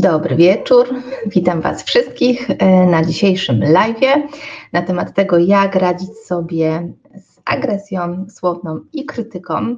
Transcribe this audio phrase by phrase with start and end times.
[0.00, 0.88] Dobry wieczór,
[1.26, 4.28] witam Was wszystkich e, na dzisiejszym live
[4.72, 9.76] na temat tego, jak radzić sobie z agresją słowną i krytyką.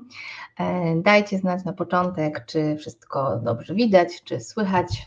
[0.59, 5.07] E, dajcie znać na początek, czy wszystko dobrze widać, czy słychać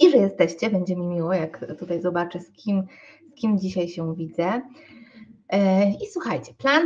[0.00, 0.70] i że jesteście.
[0.70, 2.86] Będzie mi miło, jak tutaj zobaczę, z kim,
[3.32, 4.62] z kim dzisiaj się widzę.
[5.50, 6.82] E, I słuchajcie, plan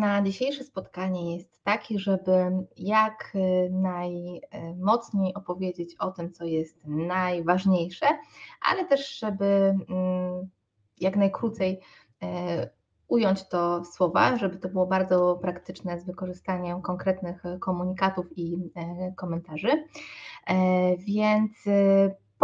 [0.00, 2.32] na dzisiejsze spotkanie jest taki, żeby
[2.76, 8.06] jak y, najmocniej opowiedzieć o tym, co jest najważniejsze,
[8.62, 9.44] ale też, żeby
[9.88, 10.48] mm,
[11.00, 11.80] jak najkrócej
[12.22, 12.70] e,
[13.08, 19.12] ująć to w słowa, żeby to było bardzo praktyczne z wykorzystaniem konkretnych komunikatów i e,
[19.16, 19.84] komentarzy.
[20.46, 21.52] E, więc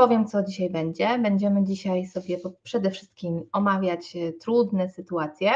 [0.02, 1.18] powiem, co dzisiaj będzie.
[1.18, 5.52] Będziemy dzisiaj sobie przede wszystkim omawiać trudne sytuacje,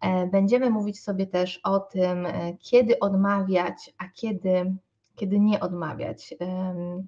[0.00, 4.74] E, będziemy mówić sobie też o tym, e, kiedy odmawiać, a kiedy,
[5.14, 6.34] kiedy nie odmawiać.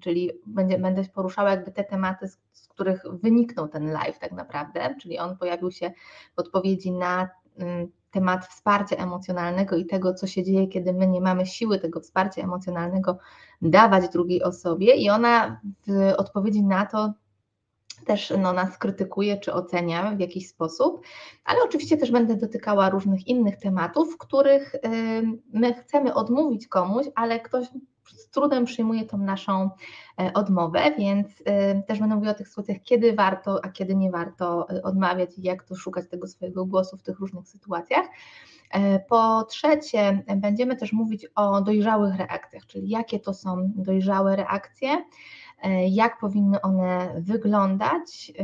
[0.01, 4.95] Czyli będzie, będę poruszała jakby te tematy, z, z których wyniknął ten live tak naprawdę,
[5.01, 5.91] czyli on pojawił się
[6.35, 11.21] w odpowiedzi na mm, temat wsparcia emocjonalnego i tego, co się dzieje, kiedy my nie
[11.21, 13.17] mamy siły tego wsparcia emocjonalnego
[13.61, 17.13] dawać drugiej osobie, i ona w odpowiedzi na to
[18.05, 21.01] też no, nas krytykuje czy ocenia w jakiś sposób,
[21.45, 24.75] ale oczywiście też będę dotykała różnych innych tematów, których
[25.53, 27.67] my chcemy odmówić komuś, ale ktoś
[28.15, 29.69] z trudem przyjmuje tą naszą
[30.21, 31.27] e, odmowę, więc
[31.87, 35.41] też będę mówiła o tych sytuacjach, kiedy warto, a kiedy nie warto e, odmawiać i
[35.41, 38.05] jak to szukać tego swojego głosu w tych różnych sytuacjach.
[38.71, 44.89] E, po trzecie, będziemy też mówić o dojrzałych reakcjach, czyli jakie to są dojrzałe reakcje,
[44.89, 45.48] E,
[45.89, 48.43] jak powinny one wyglądać e,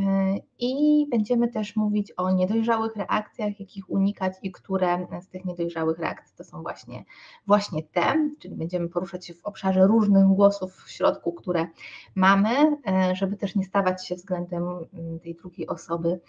[0.60, 6.36] i będziemy też mówić o niedojrzałych reakcjach, jakich unikać i które z tych niedojrzałych reakcji
[6.38, 7.06] to są właśnie,
[7.48, 11.68] właśnie te, czyli będziemy poruszać się w obszarze różnych głosów w środku, które
[12.16, 12.50] mamy,
[12.88, 16.20] e, żeby też nie stawać się względem mm, tej drugiej osoby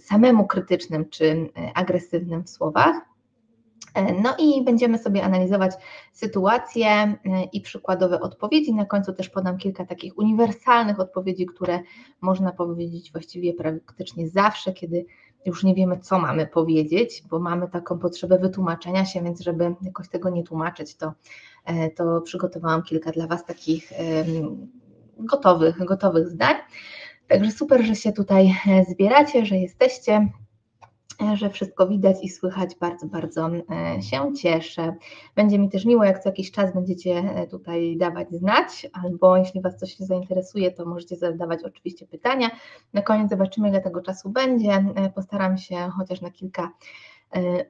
[0.00, 3.11] samemu krytycznym czy agresywnym w słowach.
[3.94, 5.72] E, no i będziemy sobie analizować
[6.12, 7.16] sytuacje e,
[7.52, 8.74] i przykładowe odpowiedzi.
[8.74, 11.80] Na końcu też podam kilka takich uniwersalnych odpowiedzi, które
[12.20, 15.06] można powiedzieć właściwie praktycznie zawsze, kiedy
[15.46, 20.08] już nie wiemy, co mamy powiedzieć, bo mamy taką potrzebę wytłumaczenia się, więc żeby jakoś
[20.08, 21.12] tego nie tłumaczyć, to,
[21.64, 23.92] e, to przygotowałam kilka dla Was takich
[25.18, 26.54] gotowych, gotowych zdań.
[27.28, 28.54] Także super, że się tutaj
[28.90, 30.28] zbieracie, że jesteście.
[31.22, 32.76] E, że wszystko widać i słychać.
[32.80, 34.94] Bardzo, bardzo e, się cieszę.
[35.34, 39.60] Będzie mi też miło, jak co jakiś czas będziecie e, tutaj dawać znać, albo jeśli
[39.60, 42.50] Was coś zainteresuje, to możecie zadawać oczywiście pytania.
[42.92, 44.84] Na koniec zobaczymy, ile tego czasu będzie.
[45.14, 46.70] Postaram się chociaż na kilka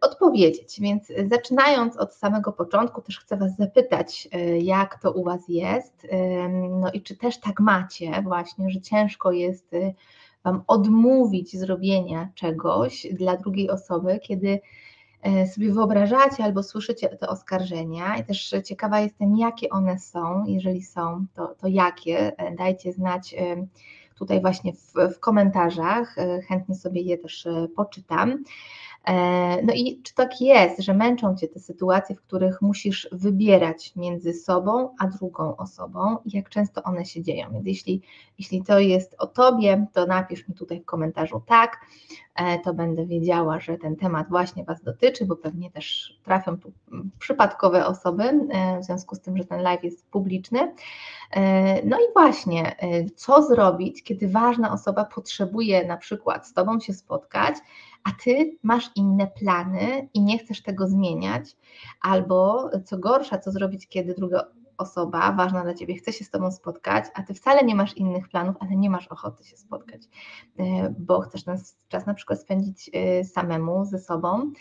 [0.00, 0.80] odpowiedzieć.
[0.80, 6.06] Więc zaczynając od samego początku, też chcę Was zapytać, jak to u Was jest,
[6.70, 9.74] no i czy też tak macie właśnie, że ciężko jest
[10.66, 14.60] odmówić zrobienia czegoś dla drugiej osoby, kiedy
[15.22, 18.16] e, sobie wyobrażacie albo słyszycie te oskarżenia.
[18.16, 23.34] I też ciekawa jestem, jakie one są, jeżeli są, to, to jakie, e, dajcie znać
[23.34, 23.66] e,
[24.18, 26.16] tutaj właśnie w, w komentarzach,
[26.48, 28.44] chętnie sobie je też poczytam.
[29.08, 33.96] E, no i czy tak jest, że męczą Cię te sytuacje, w których musisz wybierać
[33.96, 37.52] między sobą a drugą osobą i jak często one się dzieją?
[37.52, 38.02] Więc jeśli,
[38.38, 41.80] jeśli to jest o Tobie, to napisz mi tutaj w komentarzu tak,
[42.34, 46.72] e, to będę wiedziała, że ten temat właśnie Was dotyczy, bo pewnie też trafią tu
[47.18, 50.74] przypadkowe osoby, e, w związku z tym, że ten live jest publiczny.
[51.84, 52.76] No i właśnie,
[53.16, 57.54] co zrobić, kiedy ważna osoba potrzebuje na przykład z Tobą się spotkać,
[58.04, 61.56] a ty masz inne plany i nie chcesz tego zmieniać,
[62.02, 64.44] albo co gorsza, co zrobić, kiedy druga
[64.78, 68.28] osoba ważna dla ciebie chce się z tobą spotkać, a ty wcale nie masz innych
[68.28, 70.02] planów, ale nie masz ochoty się spotkać,
[70.58, 71.58] e, bo chcesz ten
[71.88, 74.52] czas na przykład spędzić e, samemu ze sobą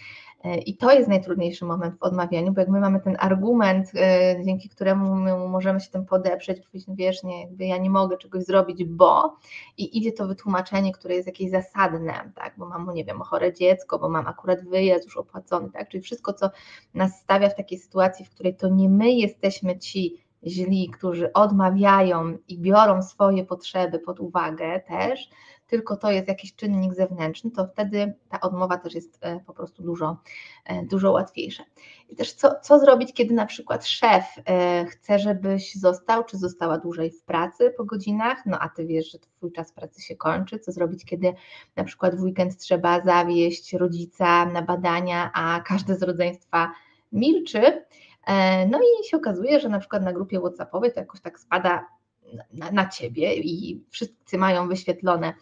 [0.65, 4.69] I to jest najtrudniejszy moment w odmawianiu, bo jak my mamy ten argument, e, dzięki
[4.69, 8.43] któremu my możemy się tym podeprzeć, powiedzieć, no wiesz, nie, jakby ja nie mogę czegoś
[8.43, 9.37] zrobić, bo
[9.77, 13.99] i idzie to wytłumaczenie, które jest jakieś zasadne, tak, bo mam, nie wiem, chore dziecko,
[13.99, 16.49] bo mam akurat wyjazd już opłacony, tak, czyli wszystko, co
[16.93, 22.37] nas stawia w takiej sytuacji, w której to nie my jesteśmy ci źli, którzy odmawiają
[22.47, 25.29] i biorą swoje potrzeby pod uwagę też,
[25.71, 29.83] tylko to jest jakiś czynnik zewnętrzny, to wtedy ta odmowa też jest e, po prostu
[29.83, 30.17] dużo,
[30.65, 31.63] e, dużo łatwiejsza.
[32.09, 36.77] I też co, co zrobić, kiedy na przykład szef e, chce, żebyś został czy została
[36.77, 40.59] dłużej w pracy po godzinach, no a ty wiesz, że twój czas pracy się kończy,
[40.59, 41.33] co zrobić, kiedy
[41.75, 46.71] na przykład w weekend trzeba zawieść rodzica na badania, a każdy z rodzeństwa
[47.11, 47.85] milczy,
[48.69, 51.85] no i się okazuje, że na przykład na grupie WhatsAppowej to jakoś tak spada
[52.53, 55.33] na, na ciebie i wszyscy mają wyświetlone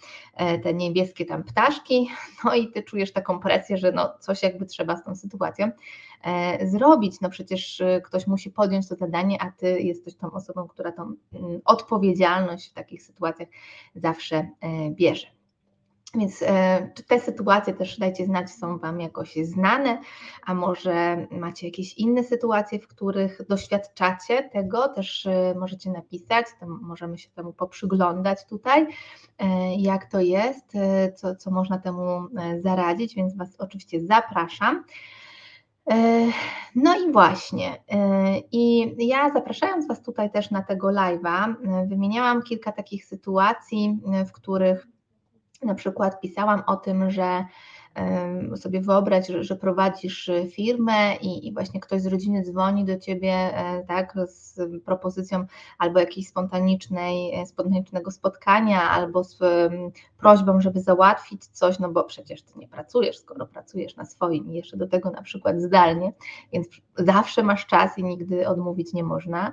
[0.64, 2.10] te niebieskie tam ptaszki,
[2.46, 5.72] no i ty czujesz taką presję, że no coś jakby trzeba z tą sytuacją
[6.64, 7.22] zrobić.
[7.22, 11.04] No przecież ktoś musi podjąć to zadanie, a ty jesteś tą osobą, która tą
[11.34, 13.50] mm, odpowiedzialność w takich sytuacjach
[13.96, 14.50] zawsze
[14.90, 15.39] bierze.
[16.16, 20.02] Więc e, czy te sytuacje też dajcie znać, są Wam jakoś znane,
[20.46, 26.46] a może macie jakieś inne sytuacje, w których doświadczacie tego, też e, możecie napisać,
[26.82, 28.88] możemy się temu poprzyglądać tutaj,
[29.38, 30.74] e, jak to jest,
[31.16, 32.28] co, co można temu
[32.64, 34.84] zaradzić, więc Was oczywiście zapraszam.
[36.76, 37.84] No i właśnie,
[38.52, 41.56] i ja zapraszając Was tutaj też na tego live'a,
[41.88, 44.88] wymieniałam kilka takich sytuacji, w których
[45.62, 47.46] na przykład pisałam o tym, że
[48.56, 53.34] sobie wyobraź, że, że prowadzisz firmę i, i, właśnie ktoś z rodziny dzwoni do ciebie
[53.34, 55.46] e, tak, z propozycją
[55.78, 59.40] albo jakiejś spontanicznej, e, spontanicznego spotkania, albo z
[60.18, 64.54] prośbą, żeby załatwić coś, no bo przecież ty nie pracujesz, skoro pracujesz na swoim i
[64.54, 66.14] jeszcze do tego na przykład zdalnie,
[66.54, 66.68] więc
[66.98, 69.52] zawsze masz czas i nigdy odmówić nie można.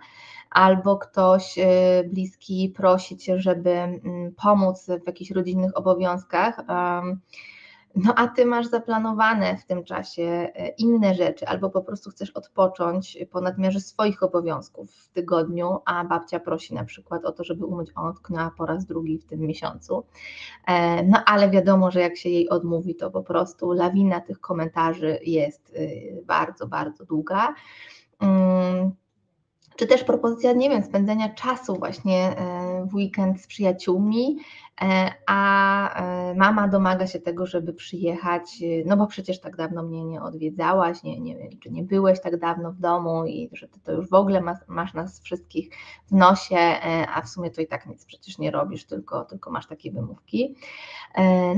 [0.50, 6.60] Albo ktoś e, bliski prosi cię, żeby mm, pomóc w jakichś rodzinnych obowiązkach,
[7.96, 12.30] no a ty masz zaplanowane w tym czasie e, inne rzeczy, albo po prostu chcesz
[12.30, 17.66] odpocząć po nadmiarze swoich obowiązków w tygodniu, a babcia prosi na przykład o to, żeby
[17.66, 20.04] umyć okna po raz drugi w tym miesiącu.
[20.66, 25.18] E, no ale wiadomo, że jak się jej odmówi, to po prostu lawina tych komentarzy
[25.22, 25.78] jest
[26.26, 27.54] bardzo, bardzo długa.
[29.76, 34.38] Czy też propozycja, nie wiem, spędzenia czasu właśnie e, w weekend z przyjaciółmi,
[34.82, 38.42] E, a e, mama domaga się tego, żeby przyjechać,
[38.86, 42.36] no bo przecież tak dawno mnie nie odwiedzałaś, nie, nie wiem, czy nie byłeś tak
[42.36, 45.70] dawno w domu i że ty to już w ogóle masz, masz nas wszystkich
[46.06, 46.56] w nosie,
[47.14, 50.56] a w sumie to i tak nic przecież nie robisz, tylko, tylko masz takie wymówki.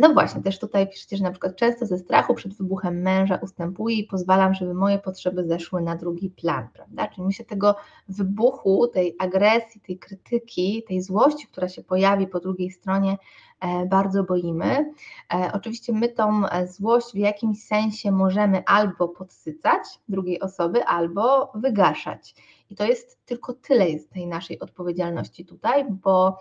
[0.00, 3.96] No właśnie, też tutaj piszecie, że na przykład często ze strachu przed wybuchem męża ustępuję
[3.96, 7.08] i pozwalam, żeby moje potrzeby zeszły na drugi plan, prawda?
[7.08, 7.76] Czyli my się tego
[8.08, 13.16] wybuchu, tej agresji, tej krytyki, tej złości, która się pojawi po drugiej stronie,
[13.60, 14.92] E, bardzo boimy.
[15.34, 21.52] E, oczywiście my tą e, złość w jakimś sensie możemy albo podsycać drugiej osoby, albo
[21.54, 22.34] wygaszać.
[22.70, 26.38] I to jest tylko tyle jest tej naszej odpowiedzialności tutaj, bo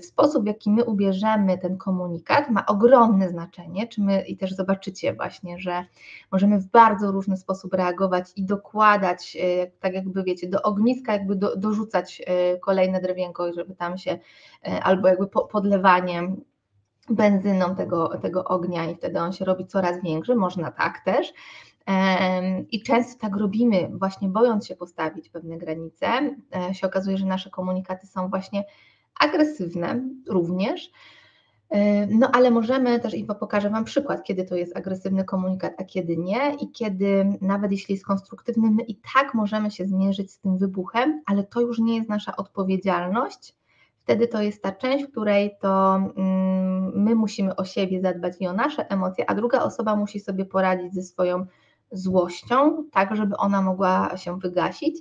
[0.00, 3.88] w sposób, w jaki my ubierzemy ten komunikat, ma ogromne znaczenie.
[3.88, 5.84] Czy my i też zobaczycie właśnie, że
[6.32, 9.36] możemy w bardzo różny sposób reagować i dokładać,
[9.80, 12.22] tak jakby wiecie, do ogniska, jakby do, dorzucać
[12.60, 14.18] kolejne drewienko, żeby tam się
[14.82, 16.44] albo jakby podlewaniem
[17.10, 21.32] benzyną tego, tego ognia i wtedy on się robi coraz większy, można tak też.
[22.70, 26.06] I często tak robimy, właśnie bojąc się postawić pewne granice.
[26.56, 28.64] E, się okazuje, że nasze komunikaty są właśnie
[29.20, 30.90] agresywne również.
[31.70, 35.84] E, no ale możemy też, i pokażę Wam przykład, kiedy to jest agresywny komunikat, a
[35.84, 40.38] kiedy nie, i kiedy nawet jeśli jest konstruktywny, my i tak możemy się zmierzyć z
[40.38, 43.54] tym wybuchem, ale to już nie jest nasza odpowiedzialność,
[44.02, 48.46] wtedy to jest ta część, w której to mm, my musimy o siebie zadbać i
[48.46, 51.46] o nasze emocje, a druga osoba musi sobie poradzić ze swoją
[51.98, 54.98] złością, tak żeby ona mogła się wygasić,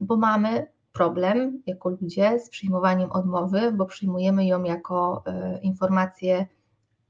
[0.00, 5.24] bo mamy problem jako ludzie z przyjmowaniem odmowy, bo przyjmujemy ją jako
[5.56, 6.46] y, informację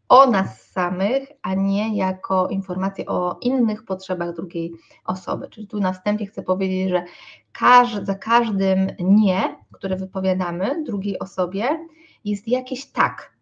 [0.08, 4.72] o nas samych, a nie jako informację o innych potrzebach drugiej
[5.04, 5.48] osoby.
[5.48, 7.04] Czyli tu na wstępie chcę powiedzieć, że
[7.52, 11.86] każ, za każdym nie, które wypowiadamy drugiej osobie,
[12.24, 13.32] jest jakieś tak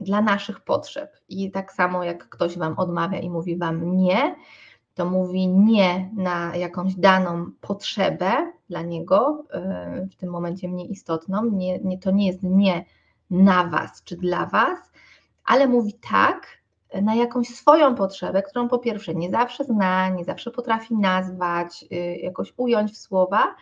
[0.00, 1.16] dla naszych potrzeb.
[1.28, 4.36] I tak samo jak ktoś Wam odmawia i mówi Wam nie,
[4.96, 9.44] to mówi nie na jakąś daną potrzebę dla niego,
[10.04, 11.44] y, w tym momencie mniej istotną.
[11.44, 12.84] Nie, nie, to nie jest nie
[13.30, 14.78] na Was czy dla Was,
[15.44, 16.46] ale mówi tak
[17.02, 22.16] na jakąś swoją potrzebę, którą po pierwsze nie zawsze zna, nie zawsze potrafi nazwać, y,
[22.16, 23.54] jakoś ująć w słowa.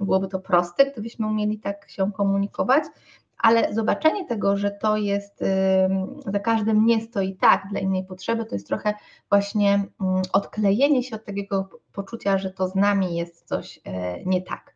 [0.00, 2.84] Byłoby to proste, gdybyśmy umieli tak się komunikować,
[3.42, 5.44] ale zobaczenie tego, że to jest
[6.26, 8.94] za każdym nie stoi tak dla innej potrzeby, to jest trochę
[9.30, 14.42] właśnie mm, odklejenie się od takiego poczucia, że to z nami jest coś e, nie
[14.42, 14.74] tak.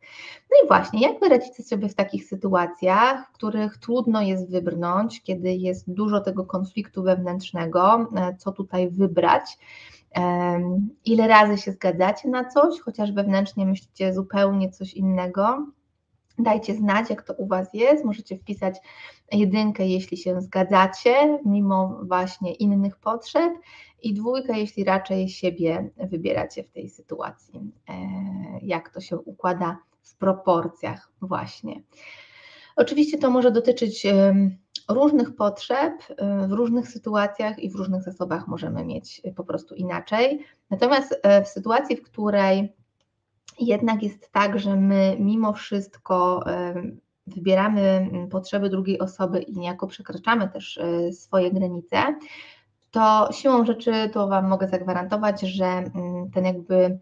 [0.50, 5.23] No i właśnie, jak wy radzicie sobie w takich sytuacjach, w których trudno jest wybrnąć,
[5.23, 9.59] kiedy jest dużo tego konfliktu wewnętrznego, e, co tutaj wybrać?
[11.04, 15.66] Ile razy się zgadzacie na coś, chociaż wewnętrznie myślicie zupełnie coś innego?
[16.38, 18.05] Dajcie znać, jak to u Was jest.
[18.05, 18.76] Możecie wpisać
[19.33, 23.53] jedynkę, jeśli się zgadzacie, mimo właśnie innych potrzeb,
[24.03, 27.61] i dwójkę, jeśli raczej siebie wybieracie w tej sytuacji.
[27.88, 27.95] E,
[28.62, 31.83] jak to się układa w proporcjach, właśnie.
[32.76, 34.07] Oczywiście to może dotyczyć
[34.88, 35.93] różnych potrzeb,
[36.49, 40.45] w różnych sytuacjach i w różnych zasobach możemy mieć po prostu inaczej.
[40.71, 42.73] Natomiast w sytuacji, w której
[43.61, 46.44] jednak jest tak, że my mimo wszystko
[47.26, 51.96] wybieramy mm, potrzeby drugiej osoby i niejako przekraczamy też e, swoje granice,
[52.90, 56.99] to siłą rzeczy to Wam mogę zagwarantować, że mm, ten jakby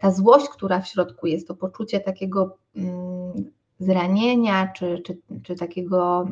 [0.00, 6.28] ta złość, która w środku jest, to poczucie takiego mm, zranienia czy, czy, czy takiego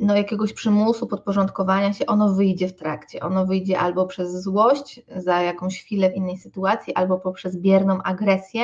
[0.00, 3.20] no, jakiegoś przymusu, podporządkowania się, ono wyjdzie w trakcie.
[3.20, 8.62] Ono wyjdzie albo przez złość za jakąś chwilę w innej sytuacji, albo poprzez bierną agresję,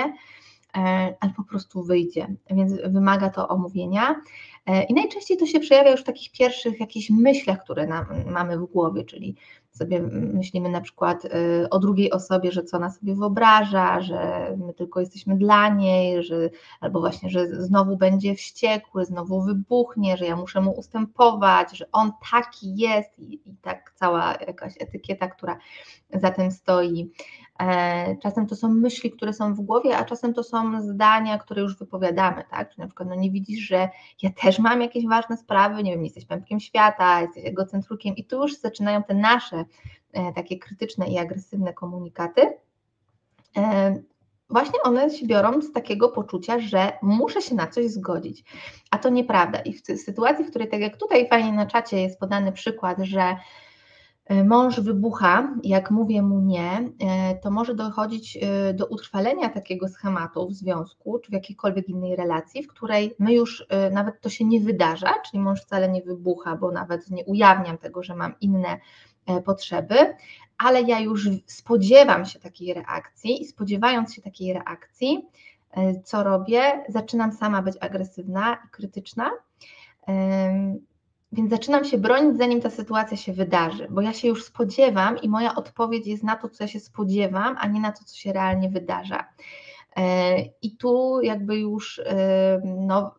[0.76, 2.35] e, ale po prostu wyjdzie.
[2.50, 4.23] Więc wymaga to omówienia.
[4.66, 8.59] E, I najczęściej to się przejawia już w takich pierwszych jakichś myślach, które nam, mamy
[8.59, 9.37] w głowie, czyli
[9.80, 10.00] sobie
[10.34, 15.00] myślimy na przykład y, o drugiej osobie, że co ona sobie wyobraża, że my tylko
[15.00, 20.60] jesteśmy dla niej, że, albo właśnie, że znowu będzie wściekły, znowu wybuchnie, że ja muszę
[20.60, 25.58] mu ustępować, że on taki jest i, i tak cała jakaś etykieta, która
[26.14, 27.10] za tym stoi.
[27.60, 31.62] E, czasem to są myśli, które są w głowie, a czasem to są zdania, które
[31.62, 32.68] już wypowiadamy, tak?
[32.68, 33.88] Czyli na przykład, no nie widzisz, że
[34.22, 38.42] ja też mam jakieś ważne sprawy, nie wiem, jesteś pępkiem świata, jesteś egocentrukiem i tu
[38.42, 39.64] już zaczynają te nasze
[40.12, 42.42] e, takie krytyczne i agresywne komunikaty.
[43.56, 43.94] E,
[44.50, 48.44] właśnie one się biorą z takiego poczucia, że muszę się na coś zgodzić,
[48.90, 49.58] a to nieprawda.
[49.60, 53.36] I w sytuacji, w której, tak jak tutaj fajnie na czacie jest podany przykład, że
[54.44, 60.49] mąż wybucha, jak mówię mu nie, e, to może dochodzić e, do utrwalenia takiego schematu
[60.49, 64.60] w związku czy w jakiejkolwiek innej relacji, w której my już nawet to się nie
[64.60, 68.78] wydarza, czyli mąż wcale nie wybucha, bo nawet nie ujawniam tego, że mam inne
[69.44, 69.94] potrzeby,
[70.58, 75.28] ale ja już spodziewam się takiej reakcji i spodziewając się takiej reakcji,
[76.04, 76.84] co robię?
[76.88, 79.30] Zaczynam sama być agresywna i krytyczna
[81.32, 85.28] więc zaczynam się bronić, zanim ta sytuacja się wydarzy, bo ja się już spodziewam i
[85.28, 88.32] moja odpowiedź jest na to, co ja się spodziewam, a nie na to, co się
[88.32, 89.25] realnie wydarza.
[89.96, 93.14] E, I tu jakby już e, no,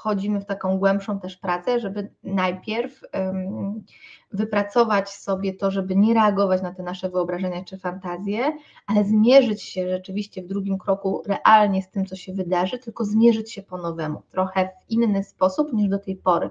[0.00, 3.00] wchodzimy w taką głębszą też pracę, żeby najpierw
[4.32, 8.52] wypracować sobie to, żeby nie reagować na te nasze wyobrażenia czy fantazje,
[8.86, 13.52] ale zmierzyć się rzeczywiście w drugim kroku realnie z tym, co się wydarzy, tylko zmierzyć
[13.52, 16.50] się po nowemu, trochę w inny sposób niż do tej pory.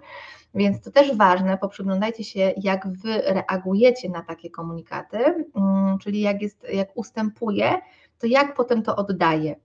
[0.56, 5.18] Więc to też ważne, poprzyglądajcie się, jak wy reagujecie na takie komunikaty,
[5.56, 7.76] mm, czyli jak, jest, jak ustępuję,
[8.20, 9.56] to jak potem to oddaję.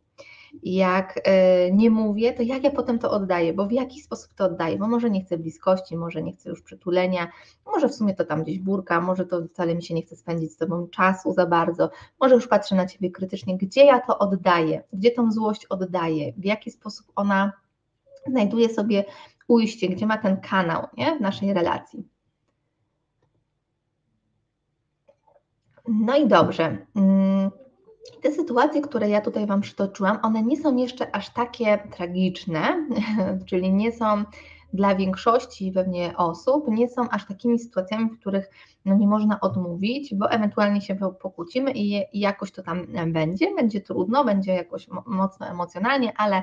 [0.62, 4.44] Jak e, nie mówię, to jak ja potem to oddaję, bo w jaki sposób to
[4.44, 7.28] oddaję, bo może nie chcę bliskości, może nie chcę już przytulenia,
[7.66, 10.52] może w sumie to tam gdzieś burka, może to wcale mi się nie chce spędzić
[10.52, 14.82] z Tobą czasu za bardzo, może już patrzę na Ciebie krytycznie, gdzie ja to oddaję,
[14.92, 17.52] gdzie tą złość oddaję, w jaki sposób ona
[18.26, 19.04] znajduje sobie
[19.48, 21.16] ujście, gdzie ma ten kanał nie?
[21.16, 22.08] w naszej relacji.
[25.88, 26.86] No i dobrze.
[28.22, 32.86] Te sytuacje, które ja tutaj Wam przytoczyłam, one nie są jeszcze aż takie tragiczne,
[33.48, 34.24] czyli nie są
[34.72, 38.50] dla większości pewnie osób, nie są aż takimi sytuacjami, w których
[38.84, 44.24] no nie można odmówić, bo ewentualnie się pokłócimy i, jakoś to tam będzie, będzie trudno,
[44.24, 46.42] będzie jakoś mocno emocjonalnie, ale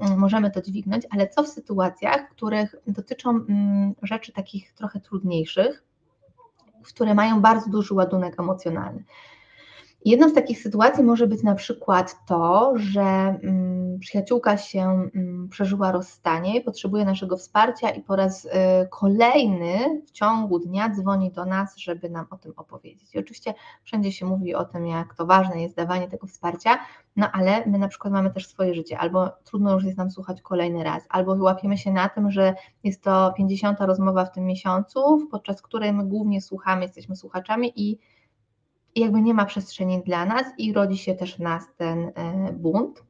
[0.00, 5.84] Mm, możemy to dźwignąć, ale co w sytuacjach, których dotyczą mm, rzeczy takich trochę trudniejszych,
[6.84, 9.04] które mają bardzo duży ładunek emocjonalny.
[10.04, 13.00] Jedną z takich sytuacji może być na przykład to, że
[13.42, 14.80] mm, przyjaciółka się
[15.14, 18.48] mm, przeżyła rozstanie potrzebuje naszego wsparcia i po raz y,
[18.90, 23.14] kolejny w ciągu dnia dzwoni do nas, żeby nam o tym opowiedzieć.
[23.14, 26.78] I oczywiście wszędzie się mówi o tym, jak to ważne jest dawanie tego wsparcia,
[27.16, 30.42] no ale my na przykład mamy też swoje życie, albo trudno już jest nam słuchać
[30.42, 33.80] kolejny raz, albo łapiemy się na tym, że jest to 50.
[33.80, 37.98] rozmowa w tym miesiącu, podczas której my głównie słuchamy, jesteśmy słuchaczami i
[38.94, 42.52] i jakby nie ma przestrzeni dla nas i rodzi się też w nas ten e,
[42.52, 43.02] bunt.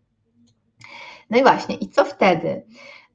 [1.31, 2.63] No i właśnie, i co wtedy?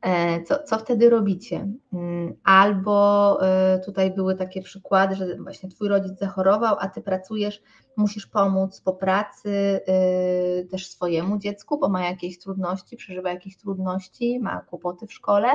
[0.02, 1.68] E, co, co wtedy robicie?
[1.94, 7.62] Mm, albo e, tutaj były takie przykłady, że właśnie twój rodzic zachorował, a ty pracujesz,
[7.98, 9.80] musisz pomóc po pracy
[10.72, 15.48] też swojemu dziecku, bo ma jakieś trudności, przeżywa jakieś trudności, ma kłopoty w szkole,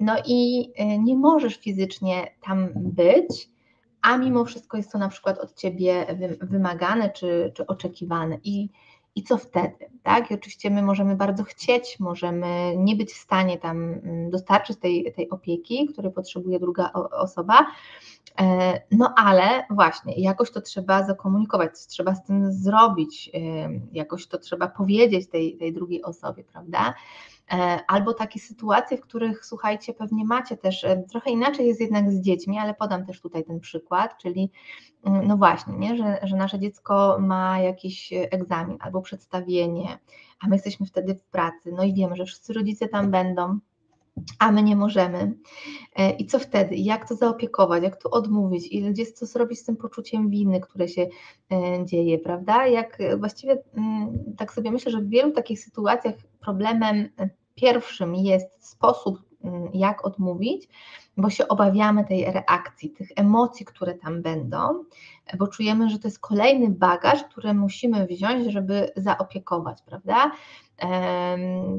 [0.00, 3.51] no i nie możesz fizycznie tam być,
[4.02, 6.06] a mimo wszystko jest to na przykład od ciebie
[6.40, 8.38] wymagane czy, czy oczekiwane.
[8.44, 8.68] I,
[9.14, 9.90] I co wtedy?
[10.02, 10.30] Tak?
[10.30, 15.12] I oczywiście my możemy bardzo chcieć, możemy nie być w stanie tam mm, dostarczyć tej,
[15.12, 17.66] tej opieki, której potrzebuje druga osoba.
[18.40, 23.30] E, no ale właśnie, jakoś to trzeba zakomunikować, trzeba z tym zrobić,
[23.92, 26.94] jakoś to trzeba powiedzieć tej, tej drugiej osobie, prawda?
[27.88, 32.58] Albo takie sytuacje, w których słuchajcie, pewnie macie też, trochę inaczej jest jednak z dziećmi,
[32.58, 34.50] ale podam też tutaj ten przykład, czyli
[35.04, 39.98] mm, no właśnie, nie, że, że nasze dziecko ma jakiś egzamin albo przedstawienie,
[40.40, 43.58] a my jesteśmy wtedy w pracy, no i wiemy, że wszyscy rodzice tam będą,
[44.38, 45.34] a my nie możemy.
[45.96, 46.76] E, I co wtedy?
[46.76, 47.82] Jak to zaopiekować?
[47.82, 48.66] Jak to odmówić?
[48.66, 51.08] I gdzie co zrobić z tym poczuciem winy, które się
[51.52, 52.66] e, dzieje, prawda?
[52.66, 57.08] Jak właściwie mm, tak sobie myślę, że w wielu takich sytuacjach problemem
[57.54, 60.68] pierwszym jest sposób, mm, jak odmówić,
[61.16, 64.84] bo się obawiamy tej reakcji, tych emocji, które tam będą,
[65.38, 70.30] bo czujemy, że to jest kolejny bagaż, który musimy wziąć, żeby zaopiekować, prawda?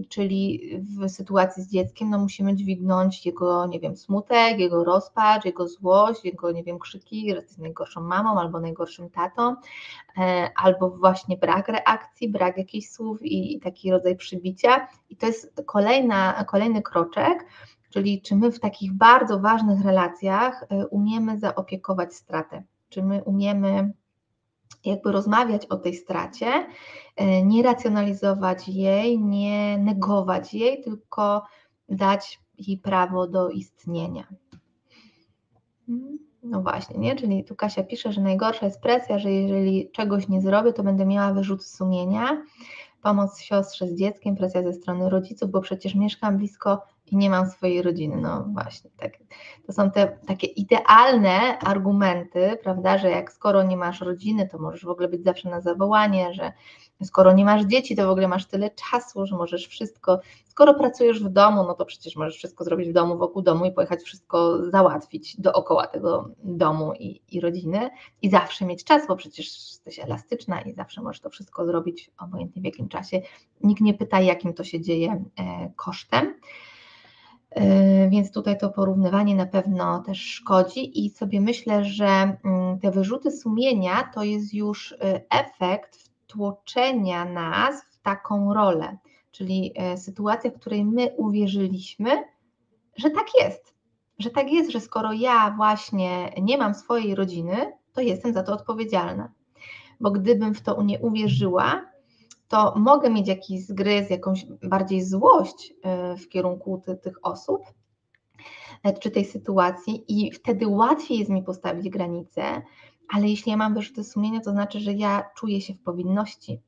[0.09, 5.67] Czyli w sytuacji z dzieckiem no musimy dźwignąć jego, nie wiem, smutek, jego rozpacz, jego
[5.67, 9.55] złość, jego, nie wiem, krzyki, że jest najgorszą mamą albo najgorszym tatą,
[10.17, 14.87] e, albo właśnie brak reakcji, brak jakichś słów i, i taki rodzaj przybicia.
[15.09, 17.45] I to jest kolejna, kolejny kroczek,
[17.89, 23.93] czyli czy my w takich bardzo ważnych relacjach e, umiemy zaopiekować stratę, czy my umiemy
[24.85, 26.67] jakby rozmawiać o tej stracie,
[27.15, 31.45] e, nie racjonalizować jej, nie negować jej, tylko
[31.89, 34.27] dać jej prawo do istnienia.
[36.43, 37.15] No właśnie, nie?
[37.15, 41.05] Czyli tu Kasia pisze, że najgorsza jest presja, że jeżeli czegoś nie zrobię, to będę
[41.05, 42.43] miała wyrzut sumienia,
[43.01, 46.81] pomoc siostrze z dzieckiem, presja ze strony rodziców, bo przecież mieszkam blisko
[47.13, 48.17] i nie mam swojej rodziny.
[48.21, 49.11] No właśnie, tak.
[49.67, 54.85] to są te takie idealne argumenty, prawda, że jak skoro nie masz rodziny, to możesz
[54.85, 56.51] w ogóle być zawsze na zawołanie, że
[57.03, 61.23] skoro nie masz dzieci, to w ogóle masz tyle czasu, że możesz wszystko, skoro pracujesz
[61.23, 64.69] w domu, no to przecież możesz wszystko zrobić w domu, wokół domu i pojechać wszystko
[64.71, 67.89] załatwić dookoła tego domu i, i rodziny
[68.21, 72.61] i zawsze mieć czas, bo przecież jesteś elastyczna i zawsze możesz to wszystko zrobić obojętnie
[72.61, 73.21] w jakim czasie.
[73.61, 76.33] Nikt nie pyta, jakim to się dzieje e, kosztem.
[77.55, 82.91] E, więc tutaj to porównywanie na pewno też szkodzi i sobie myślę, że mm, te
[82.91, 88.97] wyrzuty sumienia to jest już e, efekt wtłoczenia nas w taką rolę,
[89.31, 92.23] czyli e, sytuacja, w której my uwierzyliśmy,
[92.97, 93.75] że tak jest,
[94.19, 98.53] że tak jest, że skoro ja właśnie nie mam swojej rodziny, to jestem za to
[98.53, 99.31] odpowiedzialna.
[99.99, 101.92] Bo gdybym w to nie uwierzyła,
[102.53, 107.61] to mogę mieć jakiś zgryz, jakąś bardziej złość e, w kierunku ty, tych osób
[108.83, 112.61] e, czy tej sytuacji i wtedy łatwiej jest mi postawić granice,
[113.09, 116.61] ale jeśli ja mam wyrzuty sumienia, to znaczy, że ja czuję się w powinności.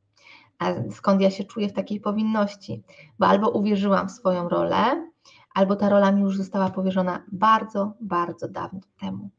[0.59, 2.83] A skąd ja się czuję w takiej powinności?
[3.19, 5.11] Bo albo uwierzyłam w swoją rolę,
[5.55, 9.29] albo ta rola mi już została powierzona bardzo, bardzo dawno temu.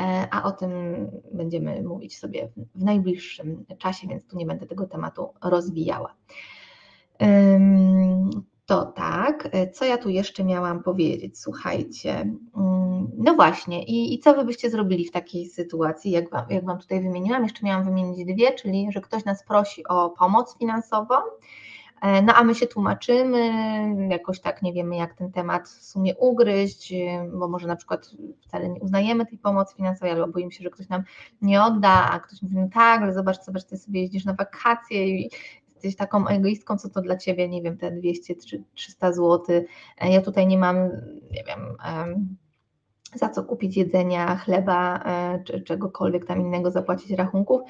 [0.00, 0.70] E, a o tym
[1.32, 6.14] będziemy mówić sobie w najbliższym czasie, więc tu nie będę tego tematu rozwijała.
[8.66, 11.38] To tak, co ja tu jeszcze miałam powiedzieć?
[11.38, 12.12] Słuchajcie,
[12.56, 16.64] mm, no właśnie, i, i co wy byście zrobili w takiej sytuacji, jak wam, jak
[16.64, 17.42] wam tutaj wymieniłam?
[17.42, 21.34] Jeszcze miałam wymienić dwie, czyli że ktoś nas prosi o pomoc finansową, E,
[22.04, 23.50] no a my się tłumaczymy,
[24.10, 28.10] jakoś tak nie wiemy, jak ten temat w sumie ugryźć, e, bo może na przykład
[28.40, 31.02] wcale nie uznajemy tej pomocy finansowej, albo boimy się, że ktoś nam
[31.42, 35.08] nie odda, a ktoś mówi, no tak, ale zobacz, zobacz, ty sobie jeździsz na wakacje
[35.08, 35.30] i
[35.68, 39.40] jesteś taką egoistką, co to dla ciebie, nie wiem, te 200 czy 300 zł.
[39.98, 40.76] E, ja tutaj nie mam,
[41.30, 41.76] nie wiem,
[43.14, 47.60] za co kupić jedzenia, chleba e, czy czegokolwiek tam innego, zapłacić rachunków.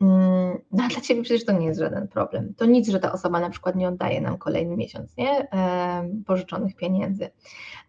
[0.00, 2.54] Mm, no dla Ciebie przecież to nie jest żaden problem.
[2.56, 5.50] To nic, że ta osoba na przykład nie oddaje nam kolejny miesiąc nie?
[5.52, 7.30] E, pożyczonych pieniędzy.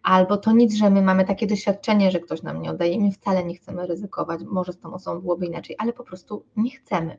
[0.02, 3.12] Albo to nic, że my mamy takie doświadczenie, że ktoś nam nie oddaje i my
[3.12, 4.40] wcale nie chcemy ryzykować.
[4.50, 7.18] Może z tą osobą byłoby inaczej, ale po prostu nie chcemy.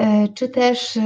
[0.00, 0.98] E, czy też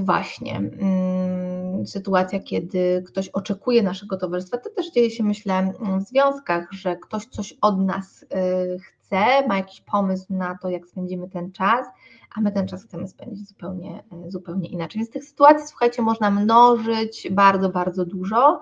[0.00, 6.72] właśnie mm, sytuacja, kiedy ktoś oczekuje naszego towarzystwa, to też dzieje się, myślę, w związkach,
[6.72, 8.26] że ktoś coś od nas y,
[8.78, 11.86] chce, ma jakiś pomysł na to, jak spędzimy ten czas,
[12.34, 14.98] a my ten czas chcemy spędzić zupełnie, zupełnie inaczej.
[14.98, 18.60] Więc tych sytuacji, słuchajcie, można mnożyć bardzo, bardzo dużo.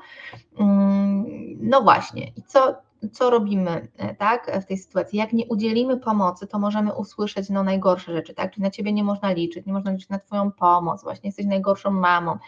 [0.58, 1.24] Mm,
[1.60, 2.76] no właśnie, i co,
[3.12, 5.18] co robimy e, tak, w tej sytuacji?
[5.18, 8.52] Jak nie udzielimy pomocy, to możemy usłyszeć no, najgorsze rzeczy, tak?
[8.52, 11.90] Czyli na ciebie nie można liczyć, nie można liczyć na twoją pomoc, właśnie jesteś najgorszą
[11.90, 12.38] mamą,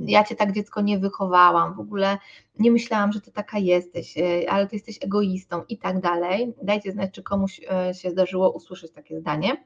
[0.00, 2.18] ja cię tak dziecko nie wychowałam, w ogóle
[2.58, 6.54] nie myślałam, że ty taka jesteś, e, ale ty jesteś egoistą i tak dalej.
[6.62, 9.64] Dajcie znać, czy komuś e, się zdarzyło usłyszeć takie zdanie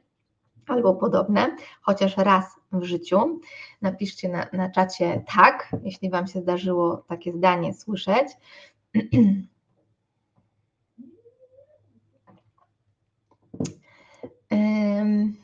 [0.66, 3.40] albo podobne, chociaż raz w życiu.
[3.82, 8.28] Napiszcie na, na czacie tak, jeśli Wam się zdarzyło takie zdanie słyszeć.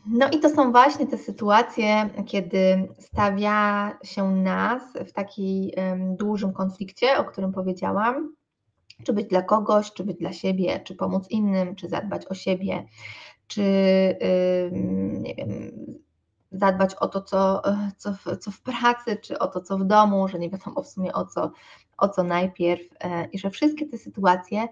[0.06, 5.70] No i to są właśnie te sytuacje, kiedy stawia się nas w takim
[6.16, 8.34] dużym konflikcie, o którym powiedziałam,
[9.04, 12.84] czy być dla kogoś, czy być dla siebie, czy pomóc innym, czy zadbać o siebie,
[13.46, 13.62] czy
[15.20, 15.48] nie wiem,
[16.52, 17.62] zadbać o to, co,
[17.96, 20.88] co, w, co w pracy, czy o to, co w domu, że nie wiadomo w
[20.88, 21.52] sumie o co,
[21.98, 24.68] o co najpierw, e, i że wszystkie te sytuacje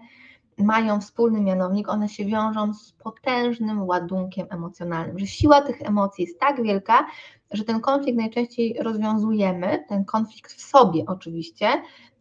[0.57, 6.39] mają wspólny mianownik, one się wiążą z potężnym ładunkiem emocjonalnym, że siła tych emocji jest
[6.39, 7.07] tak wielka,
[7.51, 11.67] że ten konflikt najczęściej rozwiązujemy, ten konflikt w sobie oczywiście,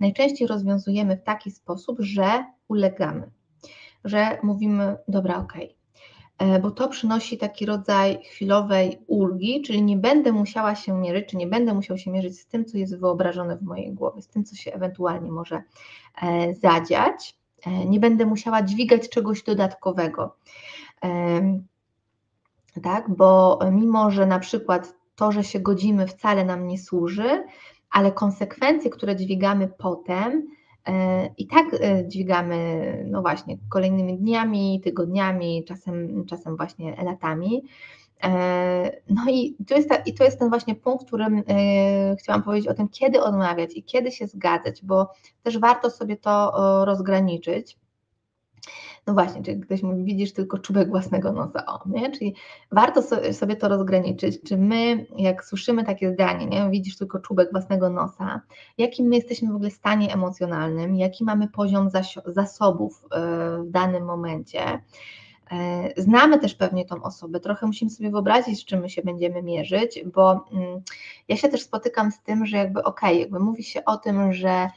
[0.00, 3.30] najczęściej rozwiązujemy w taki sposób, że ulegamy,
[4.04, 5.76] że mówimy, dobra, okej,
[6.38, 6.60] okay.
[6.60, 11.46] bo to przynosi taki rodzaj chwilowej ulgi, czyli nie będę musiała się mierzyć, czy nie
[11.46, 14.56] będę musiał się mierzyć z tym, co jest wyobrażone w mojej głowie, z tym, co
[14.56, 15.62] się ewentualnie może
[16.22, 20.36] e, zadziać E, nie będę musiała dźwigać czegoś dodatkowego.
[21.04, 21.60] E,
[22.82, 27.44] tak, bo mimo, że na przykład to, że się godzimy, wcale nam nie służy,
[27.90, 30.46] ale konsekwencje, które dźwigamy potem,
[30.86, 31.66] e, i tak
[32.08, 37.62] dźwigamy, no właśnie, kolejnymi dniami, tygodniami, czasem, czasem właśnie latami.
[38.24, 42.42] E, no i to, jest ta, i to jest ten właśnie punkt, którym e, chciałam
[42.42, 46.52] powiedzieć o tym, kiedy odmawiać i kiedy się zgadzać, bo też warto sobie to
[46.84, 47.78] rozgraniczyć.
[49.06, 52.10] No właśnie, czyli ktoś mówi, widzisz tylko czubek własnego nosa, o, nie?
[52.10, 52.34] Czyli
[52.72, 53.02] warto
[53.32, 56.70] sobie to rozgraniczyć, czy my, jak słyszymy takie zdanie, nie?
[56.70, 58.40] widzisz tylko czubek własnego nosa,
[58.78, 61.90] jakim my jesteśmy w ogóle stanie emocjonalnym, jaki mamy poziom
[62.26, 63.18] zasobów e,
[63.62, 64.82] w danym momencie,
[65.96, 70.04] znamy też pewnie tą osobę, trochę musimy sobie wyobrazić, z czym my się będziemy mierzyć,
[70.14, 70.80] bo mm,
[71.28, 74.32] ja się też spotykam z tym, że jakby okej, okay, jakby mówi się o tym,
[74.32, 74.70] że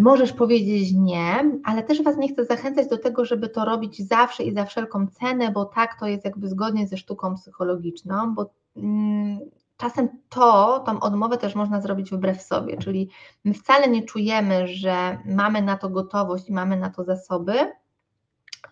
[0.00, 4.42] możesz powiedzieć nie, ale też Was nie chcę zachęcać do tego, żeby to robić zawsze
[4.42, 9.38] i za wszelką cenę, bo tak to jest jakby zgodnie ze sztuką psychologiczną, bo mm,
[9.76, 13.08] czasem to, tą odmowę też można zrobić wbrew sobie, czyli
[13.44, 17.54] my wcale nie czujemy, że mamy na to gotowość i mamy na to zasoby,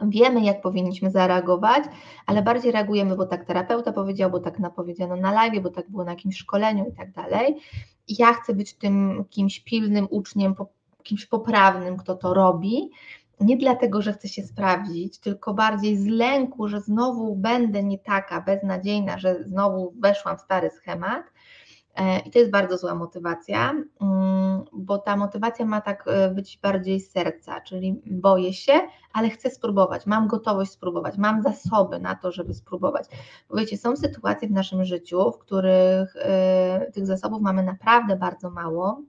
[0.00, 1.85] wiemy, jak powinniśmy zareagować,
[2.26, 6.05] ale bardziej reagujemy, bo tak terapeuta powiedział, bo tak napowiedziano na live, bo tak było
[6.05, 7.57] na jakimś szkoleniu i tak dalej.
[8.09, 10.55] I ja chcę być tym kimś pilnym uczniem,
[11.03, 12.90] kimś poprawnym, kto to robi.
[13.40, 18.40] Nie dlatego, że chcę się sprawdzić, tylko bardziej z lęku, że znowu będę nie taka
[18.40, 21.24] beznadziejna, że znowu weszłam w stary schemat,
[22.26, 27.00] I to jest bardzo zła motywacja, mm, bo ta motywacja ma tak e, być bardziej
[27.00, 28.72] z serca, czyli boję się,
[29.12, 33.07] ale chcę spróbować, mam gotowość spróbować, mam zasoby na to, żeby spróbować.
[33.48, 38.50] Bo wiecie, są sytuacje w naszym życiu, w których e, tych zasobów mamy naprawdę bardzo
[38.50, 39.03] mało.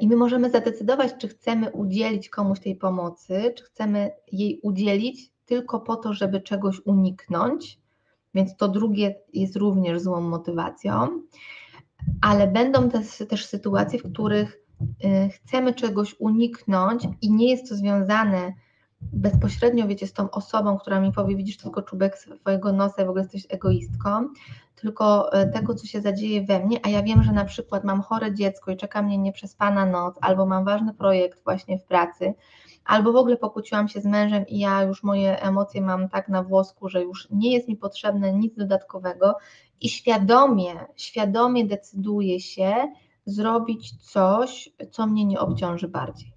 [0.00, 5.80] I my możemy zadecydować, czy chcemy udzielić komuś tej pomocy, czy chcemy jej udzielić tylko
[5.80, 7.81] po to, żeby czegoś uniknąć,
[8.34, 11.08] więc to drugie jest również złą motywacją,
[12.20, 12.90] ale będą
[13.28, 18.52] też, sytuacje, w których y, chcemy czegoś uniknąć i nie jest to związane
[19.12, 23.08] bezpośrednio, wiecie, z tą osobą, która mi powie, widzisz tylko czubek swojego nosa i w
[23.08, 24.28] ogóle jesteś egoistką,
[24.74, 28.02] tylko y, tego, co się zadzieje we mnie, a ja wiem, że na przykład mam
[28.02, 32.34] chore dziecko i czeka mnie nieprzespana noc, albo mam ważny projekt właśnie w pracy,
[32.84, 36.42] albo w ogóle pokłóciłam się z mężem i ja już moje emocje mam tak na
[36.42, 39.34] włosku, że już nie jest mi potrzebne nic dodatkowego
[39.80, 42.74] i świadomie, świadomie decyduję się
[43.26, 46.32] zrobić coś, co mnie nie obciąży bardziej.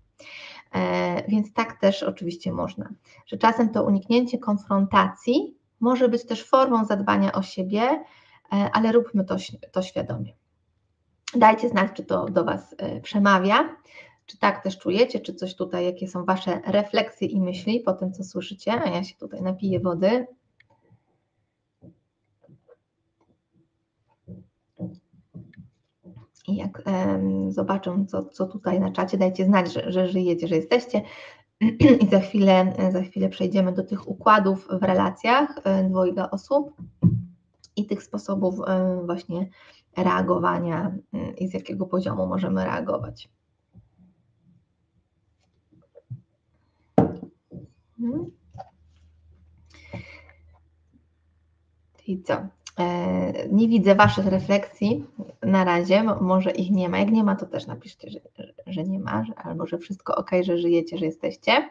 [0.72, 2.90] E, więc tak też oczywiście można,
[3.26, 8.04] że czasem to uniknięcie konfrontacji może być też formą zadbania o siebie, e,
[8.74, 9.36] ale róbmy to,
[9.72, 10.34] to świadomie.
[11.36, 13.76] Dajcie znać, czy to do Was e, przemawia.
[14.26, 18.14] Czy tak też czujecie, czy coś tutaj, jakie są Wasze refleksje i myśli po tym,
[18.14, 18.72] co słyszycie?
[18.72, 20.28] A ja się tutaj napiję wody.
[26.48, 30.56] I jak um, zobaczę, co, co tutaj na czacie, dajcie znać, że, że żyjecie, że
[30.56, 31.02] jesteście.
[32.02, 36.74] I za chwilę, za chwilę przejdziemy do tych układów w relacjach e, dwojga osób
[37.76, 39.50] i tych sposobów e, właśnie
[39.98, 43.30] reagowania mm, i z jakiego poziomu możemy reagować.
[48.06, 48.32] Mhm.
[52.08, 52.34] I co?
[52.80, 55.06] E, nie widzę Waszych refleksji
[55.44, 56.98] na razie, może ich nie ma.
[56.98, 58.20] Jak nie ma, to też napiszcie, że,
[58.68, 61.70] że nie ma, albo że wszystko ok, że żyjecie, że jesteście.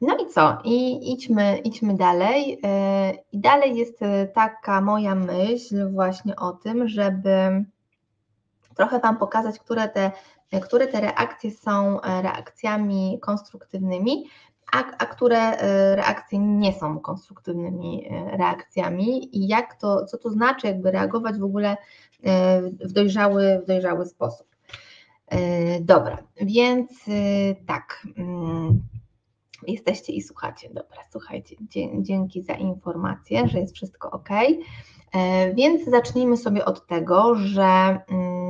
[0.00, 0.58] No i co?
[0.64, 2.58] I idźmy, idźmy dalej.
[2.64, 4.00] E, I dalej jest
[4.34, 7.64] taka moja myśl właśnie o tym, żeby
[8.74, 10.10] trochę Wam pokazać, które te
[10.60, 14.24] które te reakcje są e, reakcjami konstruktywnymi,
[14.72, 15.56] a, a które
[15.94, 21.76] reakcje nie są konstruktywnymi reakcjami i jak to, co to znaczy jakby reagować w ogóle
[22.80, 24.46] w dojrzały, w dojrzały sposób.
[25.80, 26.90] Dobra, więc
[27.66, 28.06] tak.
[28.16, 28.82] Mm,
[29.66, 30.68] jesteście i słuchacie.
[30.68, 31.56] Dobra, słuchajcie,
[31.98, 34.28] dzięki za informację, że jest wszystko ok.
[35.12, 38.41] E, więc zacznijmy sobie od tego, że mm,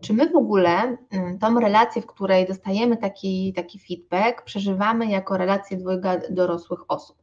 [0.00, 5.36] czy my w ogóle mm, tą relację, w której dostajemy taki, taki feedback, przeżywamy jako
[5.36, 7.16] relację dwojga dorosłych osób?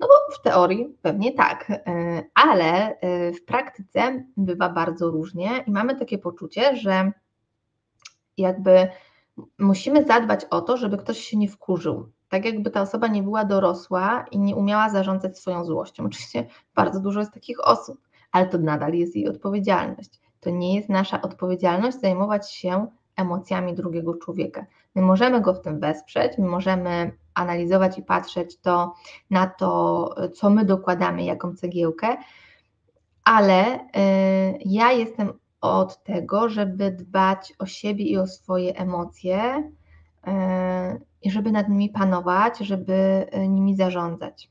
[0.00, 5.70] No bo w teorii pewnie tak, e, ale e, w praktyce bywa bardzo różnie i
[5.70, 7.12] mamy takie poczucie, że
[8.36, 8.88] jakby
[9.58, 12.12] musimy zadbać o to, żeby ktoś się nie wkurzył.
[12.28, 16.04] Tak jakby ta osoba nie była dorosła i nie umiała zarządzać swoją złością.
[16.04, 17.98] Oczywiście bardzo dużo jest takich osób,
[18.32, 20.23] ale to nadal jest jej odpowiedzialność.
[20.44, 24.66] To nie jest nasza odpowiedzialność zajmować się emocjami drugiego człowieka.
[24.94, 28.94] My możemy go w tym wesprzeć, my możemy analizować i patrzeć to
[29.30, 32.16] na to, co my dokładamy, jaką cegiełkę,
[33.24, 33.80] ale y,
[34.64, 39.70] ja jestem od tego, żeby dbać o siebie i o swoje emocje
[41.22, 44.50] i żeby nad nimi panować, żeby e, nimi zarządzać.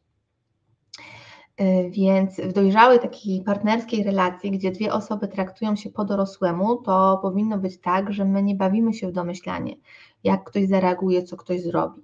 [1.58, 7.20] E, więc w dojrzałej takiej partnerskiej relacji, gdzie dwie osoby traktują się po dorosłemu, to
[7.22, 9.76] powinno być tak, że my nie bawimy się w domyślanie,
[10.24, 12.02] jak ktoś zareaguje, co ktoś zrobi.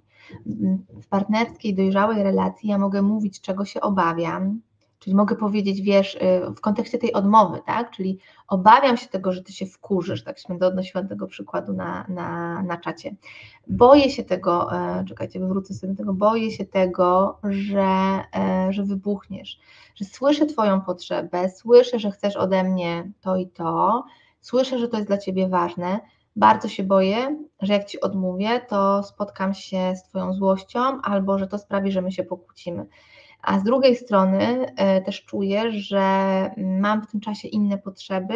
[1.02, 4.60] W partnerskiej, dojrzałej relacji ja mogę mówić, czego się obawiam,
[5.00, 6.20] Czyli mogę powiedzieć, wiesz, y,
[6.56, 7.90] w kontekście tej odmowy, tak?
[7.90, 11.72] Czyli obawiam się tego, że ty się wkurzysz, tak się będę odnosiła do tego przykładu
[11.72, 13.14] na, na, na czacie.
[13.66, 19.60] Boję się tego, e, czekajcie, wywrócę sobie tego, boję się tego, że, e, że wybuchniesz,
[19.94, 24.04] że słyszę Twoją potrzebę, słyszę, że chcesz ode mnie to i to,
[24.40, 26.00] słyszę, że to jest dla Ciebie ważne.
[26.36, 31.46] Bardzo się boję, że jak Ci odmówię, to spotkam się z Twoją złością albo że
[31.46, 32.86] to sprawi, że my się pokłócimy
[33.42, 36.00] a z drugiej strony e, też czuję, że
[36.56, 38.34] mam w tym czasie inne potrzeby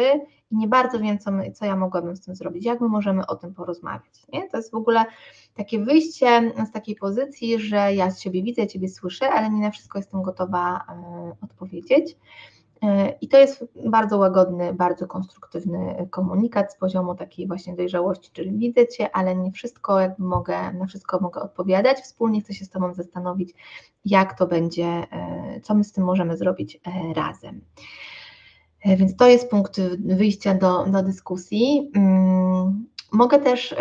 [0.51, 3.27] i nie bardzo wiem, co, my, co ja mogłabym z tym zrobić, jak my możemy
[3.27, 4.27] o tym porozmawiać.
[4.33, 4.49] Nie?
[4.49, 5.05] To jest w ogóle
[5.53, 9.71] takie wyjście z takiej pozycji, że ja z Ciebie widzę, Ciebie słyszę, ale nie na
[9.71, 12.17] wszystko jestem gotowa e, odpowiedzieć.
[12.83, 18.51] E, I to jest bardzo łagodny, bardzo konstruktywny komunikat z poziomu takiej właśnie dojrzałości, czyli
[18.51, 21.97] widzę Cię, ale nie wszystko jakby mogę, na wszystko mogę odpowiadać.
[21.97, 23.53] Wspólnie chcę się z Tobą zastanowić,
[24.05, 27.61] jak to będzie, e, co my z tym możemy zrobić e, razem.
[28.85, 31.91] Więc to jest punkt wyjścia do, do dyskusji.
[31.95, 33.75] Mm, mogę też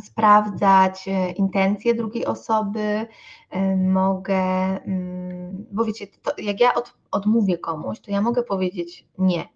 [0.00, 3.06] sprawdzać e, intencje drugiej osoby,
[3.50, 4.36] e, mogę,
[4.84, 9.48] mm, bo wiecie, to jak ja od, odmówię komuś, to ja mogę powiedzieć nie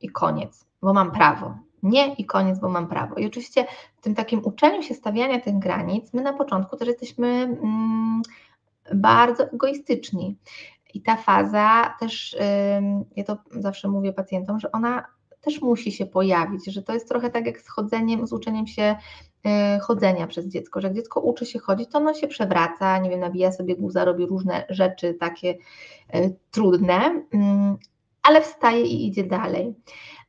[0.00, 1.54] i koniec, bo mam prawo.
[1.82, 3.14] Nie i koniec, bo mam prawo.
[3.14, 7.28] I oczywiście w tym takim uczeniu się stawiania tych granic, my na początku też jesteśmy
[7.28, 8.22] mm,
[8.94, 10.36] bardzo egoistyczni.
[10.94, 12.36] I ta faza też,
[13.16, 15.04] ja to zawsze mówię pacjentom, że ona
[15.42, 18.96] też musi się pojawić, że to jest trochę tak jak z chodzeniem, z uczeniem się
[19.80, 23.20] chodzenia przez dziecko, że jak dziecko uczy się chodzić, to ono się przewraca, nie wiem,
[23.20, 25.54] nabija sobie guza, robi różne rzeczy takie
[26.08, 27.76] e, trudne, mm,
[28.22, 29.74] ale wstaje i idzie dalej.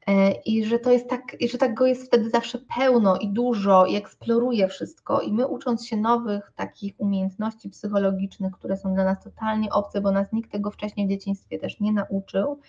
[0.07, 3.29] E, I że to jest tak, i że tak go jest wtedy zawsze pełno i
[3.29, 5.21] dużo i eksploruje wszystko.
[5.21, 10.11] I my ucząc się nowych takich umiejętności psychologicznych, które są dla nas totalnie obce, bo
[10.11, 12.59] nas nikt tego wcześniej w dzieciństwie też nie nauczył,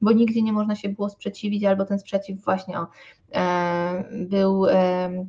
[0.00, 2.86] bo nigdzie nie można się było sprzeciwić, albo ten sprzeciw właśnie o,
[3.34, 4.66] e, był.
[4.66, 5.26] E,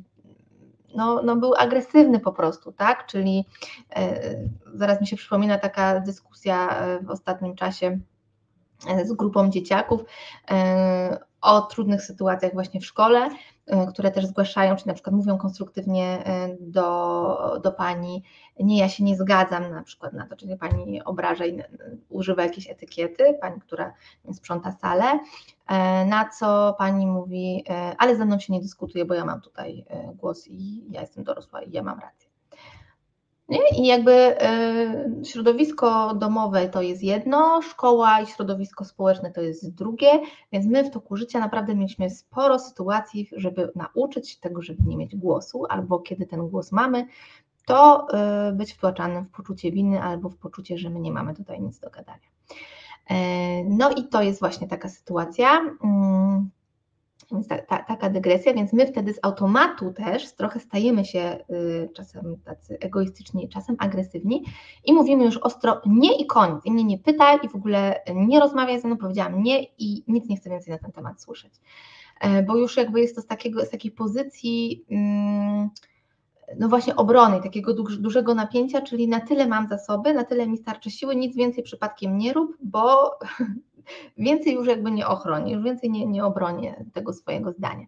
[0.96, 3.06] no, no był agresywny po prostu, tak?
[3.06, 3.44] Czyli
[3.96, 4.20] e,
[4.74, 7.98] zaraz mi się przypomina taka dyskusja e, w ostatnim czasie
[8.88, 10.00] e, z grupą dzieciaków
[11.40, 13.28] o trudnych sytuacjach właśnie w szkole,
[13.88, 18.22] które też zgłaszają, czy na przykład mówią konstruktywnie y, do, do pani,
[18.60, 21.62] nie, ja się nie zgadzam na przykład na to, czyli pani obraża i
[22.08, 23.92] używa jakiejś etykiety, pani, która
[24.32, 27.64] sprząta salę, y, na co pani mówi,
[27.98, 31.62] ale ze mną się nie dyskutuje, bo ja mam tutaj głos i ja jestem dorosła
[31.62, 32.25] i ja mam rację.
[33.48, 33.58] Nie?
[33.78, 40.08] I jakby y, środowisko domowe to jest jedno, szkoła i środowisko społeczne to jest drugie,
[40.52, 44.96] więc my w toku życia naprawdę mieliśmy sporo sytuacji, żeby nauczyć się tego, żeby nie
[44.96, 47.06] mieć głosu, albo kiedy ten głos mamy,
[47.66, 48.06] to
[48.48, 51.78] y, być wtłaczanym w poczucie winy albo w poczucie, że my nie mamy tutaj nic
[51.78, 52.28] do gadania.
[53.10, 53.14] Y,
[53.68, 55.60] no i to jest właśnie taka sytuacja.
[57.32, 61.88] Więc ta, ta, taka dygresja, więc my wtedy z automatu też trochę stajemy się y,
[61.94, 64.44] czasem tacy egoistyczni, czasem agresywni
[64.84, 66.64] i mówimy już ostro nie i koniec.
[66.64, 70.28] I mnie nie pytaj i w ogóle nie rozmawiaj ze mną, powiedziałam nie i nic
[70.28, 71.52] nie chcę więcej na ten temat słyszeć.
[72.20, 74.84] E, bo już jakby jest to z, takiego, z takiej pozycji.
[74.90, 75.70] Mm,
[76.58, 80.90] no właśnie obrony, takiego dużego napięcia, czyli na tyle mam zasoby, na tyle mi starczy
[80.90, 83.10] siły, nic więcej przypadkiem nie rób, bo
[84.18, 87.86] więcej już jakby nie ochroni, już więcej nie, nie obronię tego swojego zdania,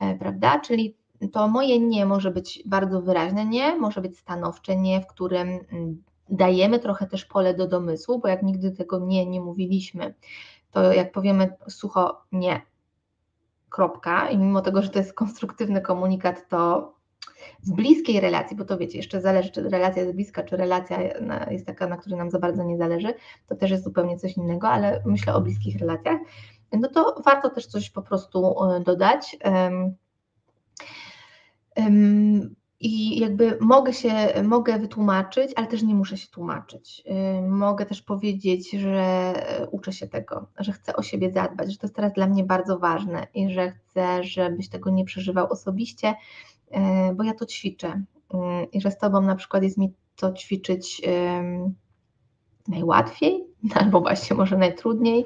[0.00, 0.60] e, prawda?
[0.60, 0.96] Czyli
[1.32, 6.02] to moje nie może być bardzo wyraźne nie, może być stanowcze nie, w którym mm,
[6.28, 10.14] dajemy trochę też pole do domysłu, bo jak nigdy tego nie, nie mówiliśmy,
[10.70, 12.62] to jak powiemy sucho nie,
[13.68, 16.93] kropka, i mimo tego, że to jest konstruktywny komunikat, to
[17.62, 20.98] w bliskiej relacji, bo to wiecie, jeszcze zależy, czy relacja jest bliska, czy relacja
[21.50, 23.14] jest taka, na której nam za bardzo nie zależy,
[23.48, 26.20] to też jest zupełnie coś innego, ale myślę o bliskich relacjach,
[26.72, 29.36] no to warto też coś po prostu e, dodać.
[32.80, 37.04] I jakby mogę się, mogę wytłumaczyć, ale też nie muszę się tłumaczyć.
[37.48, 39.32] Mogę też powiedzieć, że
[39.70, 42.78] uczę się tego, że chcę o siebie zadbać, że to jest teraz dla mnie bardzo
[42.78, 46.14] ważne i że chcę, żebyś tego nie przeżywał osobiście,
[47.14, 48.02] bo ja to ćwiczę.
[48.72, 51.02] I że z Tobą na przykład jest mi to ćwiczyć
[52.68, 53.44] najłatwiej,
[53.80, 55.24] albo właśnie może najtrudniej.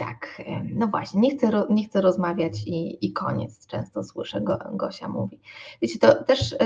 [0.00, 0.42] Tak,
[0.74, 5.40] no właśnie, nie chcę, nie chcę rozmawiać i, i koniec, często słyszę, Go, Gosia mówi.
[5.82, 6.56] Wiecie, to też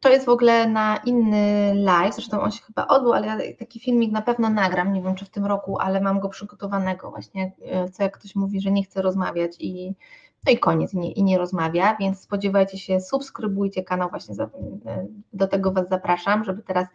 [0.00, 3.80] to jest w ogóle na inny live, zresztą on się chyba odbył, ale ja taki
[3.80, 7.52] filmik na pewno nagram, nie wiem czy w tym roku, ale mam go przygotowanego właśnie,
[7.62, 9.94] e, co jak ktoś mówi, że nie chce rozmawiać i
[10.46, 14.50] no i koniec, i nie, i nie rozmawia, więc spodziewajcie się, subskrybujcie kanał, właśnie za,
[15.32, 16.86] do tego Was zapraszam, żeby teraz,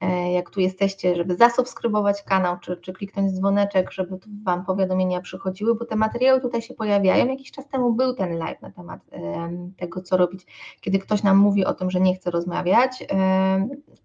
[0.00, 5.74] e, jak tu jesteście, żeby zasubskrybować kanał, czy, czy kliknąć dzwoneczek, żeby Wam powiadomienia przychodziły,
[5.74, 7.26] bo te materiały tutaj się pojawiają.
[7.26, 9.00] Jakiś czas temu był ten live na temat
[9.76, 10.46] tego, co robić,
[10.80, 13.06] kiedy ktoś nam mówi o tym, że nie chce rozmawiać,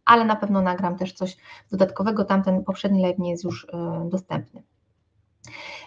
[0.06, 1.38] ale na pewno nagram też coś
[1.72, 4.64] dodatkowego, tamten poprzedni live nie jest już e, dostępny.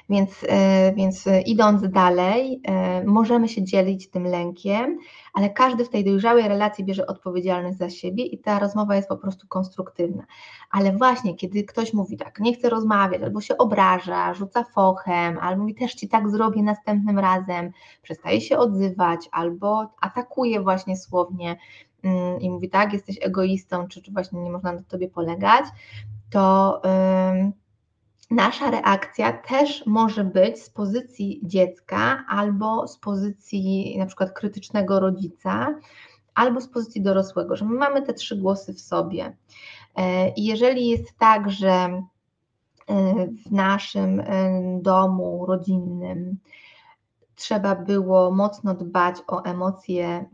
[0.09, 4.99] Więc, e, więc idąc dalej, e, możemy się dzielić tym lękiem,
[5.35, 9.17] ale każdy w tej dojrzałej relacji bierze odpowiedzialność za siebie i ta rozmowa jest po
[9.17, 10.25] prostu konstruktywna.
[10.71, 15.63] Ale właśnie, kiedy ktoś mówi tak, nie chce rozmawiać, albo się obraża, rzuca fochem, albo
[15.63, 17.71] mówi też ci tak zrobię następnym razem,
[18.03, 21.57] przestaje się odzywać, albo atakuje właśnie słownie
[22.03, 25.65] mm, i mówi tak, jesteś egoistą, czy, czy właśnie nie można na tobie polegać,
[26.31, 26.83] to.
[26.85, 27.64] Yy,
[28.31, 35.75] nasza reakcja też może być z pozycji dziecka albo z pozycji na przykład krytycznego rodzica,
[36.35, 39.37] albo z pozycji dorosłego, że my mamy te trzy głosy w sobie.
[39.97, 42.03] E, I jeżeli jest tak, że e,
[43.47, 44.25] w naszym e,
[44.83, 46.39] domu rodzinnym
[47.35, 50.25] trzeba było mocno dbać o emocje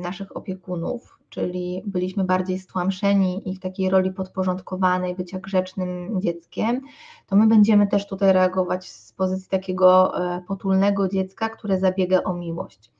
[0.00, 6.80] naszych opiekunów, czyli byliśmy bardziej stłamszeni i w takiej roli podporządkowanej bycia grzecznym dzieckiem,
[7.26, 12.34] to my będziemy też tutaj reagować z pozycji takiego e, potulnego dziecka, które zabiega o
[12.34, 12.90] miłość.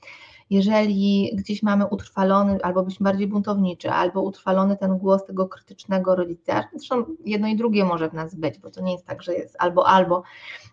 [0.51, 6.65] Jeżeli gdzieś mamy utrwalony, albo byśmy bardziej buntowniczy, albo utrwalony ten głos tego krytycznego rodzica,
[6.75, 9.57] zresztą jedno i drugie może w nas być, bo to nie jest tak, że jest
[9.59, 10.23] albo albo,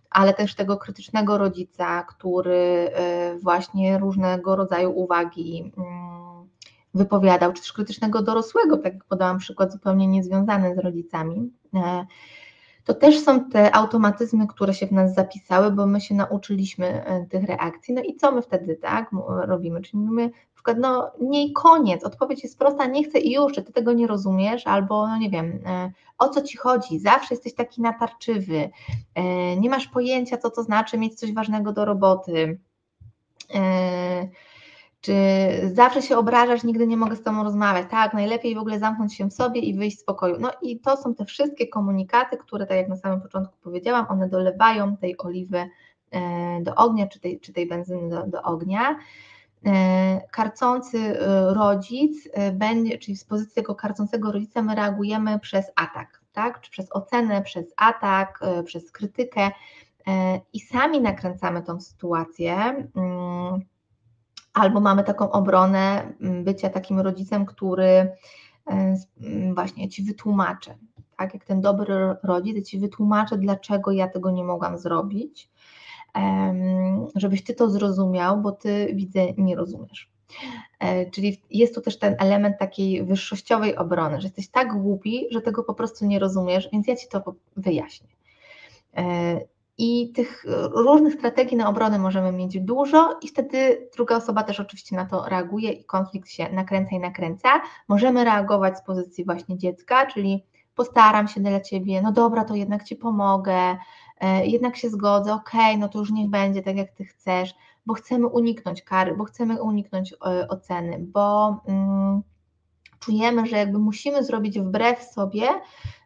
[0.10, 6.35] ale też tego krytycznego rodzica, który e, właśnie różnego rodzaju uwagi mm,
[6.96, 12.06] wypowiadał, czy też krytycznego dorosłego, tak jak podałam przykład zupełnie niezwiązany z rodzicami, e,
[12.84, 17.26] to też są te automatyzmy, które się w nas zapisały, bo my się nauczyliśmy e,
[17.26, 17.94] tych reakcji.
[17.94, 19.82] No i co my wtedy tak robimy?
[19.82, 23.64] Czyli mówimy na przykład, no nie koniec, odpowiedź jest prosta, nie chcę i już, czy
[23.64, 27.54] ty tego nie rozumiesz, albo no nie wiem, e, o co ci chodzi, zawsze jesteś
[27.54, 28.70] taki natarczywy,
[29.58, 32.60] nie masz pojęcia, co to znaczy mieć coś ważnego do roboty
[35.06, 35.14] czy
[35.74, 39.30] zawsze się obrażasz, nigdy nie mogę z Tobą rozmawiać, tak, najlepiej w ogóle zamknąć się
[39.30, 40.36] w sobie i wyjść z pokoju.
[40.40, 44.30] No i to są te wszystkie komunikaty, które, tak jak na samym początku powiedziałam, one
[44.30, 45.70] dolewają tej oliwy
[46.12, 49.00] e, do ognia, czy tej, czy tej benzyny do, do ognia.
[49.66, 56.22] E, karcący e, rodzic będzie, czyli z pozycji tego karcącego rodzica my reagujemy przez atak,
[56.34, 59.52] tak, czy przez ocenę, przez atak, przez krytykę
[60.54, 62.56] i sami nakręcamy tą sytuację
[62.96, 63.62] mm,
[64.56, 68.16] albo mamy taką obronę mm, bycia takim rodzicem, który e,
[69.22, 70.78] mm, właśnie ci wytłumaczy,
[71.18, 75.50] tak, jak ten dobry rodzic, ci wytłumaczę, dlaczego ja tego nie mogłam zrobić,
[77.16, 80.10] żebyś ty to zrozumiał, bo ty widzę, nie rozumiesz.
[80.80, 85.42] E, czyli jest tu też ten element takiej wyższościowej obrony, że jesteś tak głupi, że
[85.42, 88.08] tego po prostu nie rozumiesz, więc ja ci to wyjaśnię.
[89.78, 94.60] I tych e, różnych strategii na obronę możemy mieć dużo, i wtedy druga osoba też
[94.60, 97.62] oczywiście na to reaguje i konflikt się nakręca i nakręca.
[97.88, 100.46] Możemy reagować z pozycji właśnie dziecka, czyli
[100.76, 103.78] postaram się dla ciebie, no dobra, to jednak ci pomogę,
[104.20, 107.56] e, jednak się zgodzę, okej, okay, no to już niech będzie tak, jak ty chcesz.
[107.86, 112.22] bo chcemy uniknąć kary, bo chcemy uniknąć e, oceny, bo mm,
[113.00, 115.48] czujemy, że jakby musimy zrobić wbrew sobie,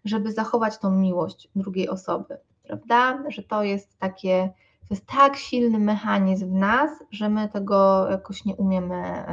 [0.05, 2.38] żeby zachować tą miłość drugiej osoby,
[2.70, 3.24] prawda?
[3.30, 4.49] Że to jest takie,
[4.88, 9.26] to jest tak silny mechanizm w nas, że my tego jakoś nie umiemy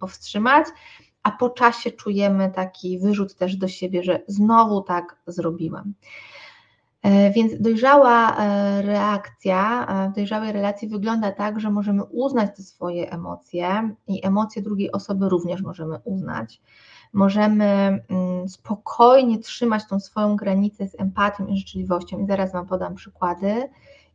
[0.00, 0.66] powstrzymać,
[1.22, 5.94] a po czasie czujemy taki wyrzut też do siebie, że znowu tak zrobiłam.
[7.02, 12.62] E, więc dojrzała e, reakcja, e, w dojrzałej relacji wygląda tak, że możemy uznać te
[12.62, 16.60] swoje emocje i emocje drugiej osoby również możemy uznać.
[17.12, 17.64] Możemy
[18.08, 23.68] mm, spokojnie trzymać tą swoją granicę z empatią i życzliwością, i zaraz Wam podam przykłady.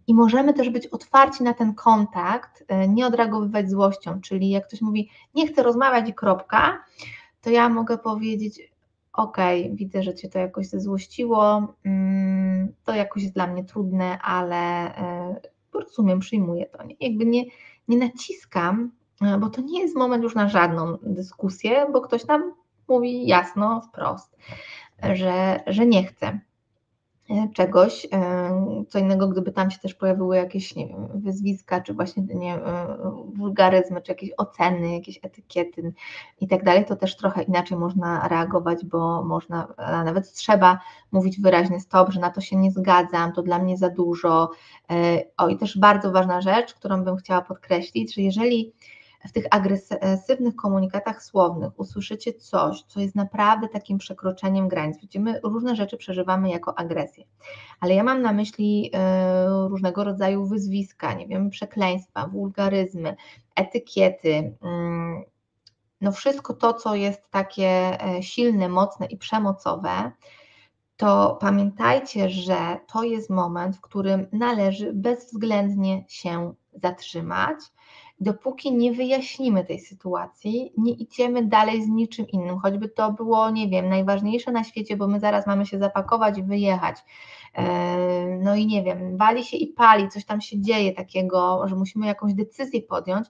[0.08, 5.10] I możemy też być otwarci na ten kontakt, nie odreagowywać złością, czyli jak ktoś mówi,
[5.36, 6.84] nie chcę rozmawiać kropka,
[7.42, 8.74] to ja mogę powiedzieć,
[9.14, 14.58] okay, widzę, że Cię to jakoś zezłościło, mm, to jakoś jest dla mnie trudne, ale
[14.98, 15.36] e,
[15.74, 16.84] rozumiem, przyjmuję to.
[16.84, 17.44] Nie, jakby nie,
[17.88, 18.92] nie naciskam,
[19.22, 22.54] e, bo to nie jest moment już na żadną dyskusję, bo ktoś nam
[22.88, 24.38] mówi jasno, wprost,
[25.14, 26.40] że, że nie chce.
[27.30, 28.08] E, czegoś.
[28.14, 32.56] E, co innego, gdyby tam się też pojawiły jakieś nie wiem, wyzwiska, czy właśnie nie,
[32.56, 32.98] e,
[33.36, 35.94] wulgaryzmy, czy jakieś oceny, jakieś etykiety
[36.42, 40.80] i tak dalej, to też trochę inaczej można reagować, bo można, a nawet trzeba
[41.12, 44.52] mówić wyraźny stop, że na to się nie zgadzam, to dla mnie za dużo.
[45.38, 48.74] O i też bardzo ważna rzecz, którą bym chciała podkreślić, że jeżeli
[49.28, 55.02] w tych agresywnych komunikatach słownych usłyszycie coś, co jest naprawdę takim przekroczeniem granic.
[55.02, 57.26] Wiecie, my różne rzeczy przeżywamy jako agresję,
[57.80, 63.16] ale ja mam na myśli e, różnego rodzaju wyzwiska, nie wiem, przekleństwa, wulgaryzmy,
[63.56, 65.24] etykiety, mm,
[66.02, 70.12] no wszystko to, co jest takie e, silne, mocne i przemocowe,
[70.98, 77.60] to pamiętajcie, że to jest moment, w którym należy bezwzględnie się zatrzymać
[78.24, 83.70] dopóki nie wyjaśnimy tej sytuacji, nie idziemy dalej z niczym innym, choćby to było, nie
[83.70, 86.98] wiem, najważniejsze na świecie, bo my zaraz mamy się zapakować i wyjechać.
[87.54, 91.76] E, no i nie wiem, wali się i pali, coś tam się dzieje takiego, że
[91.76, 93.28] musimy jakąś decyzję podjąć.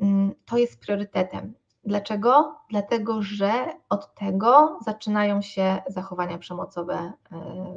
[0.00, 1.54] Mm, to jest priorytetem.
[1.84, 2.56] Dlaczego?
[2.70, 3.52] Dlatego, że
[3.88, 7.12] od tego zaczynają się zachowania przemocowe e,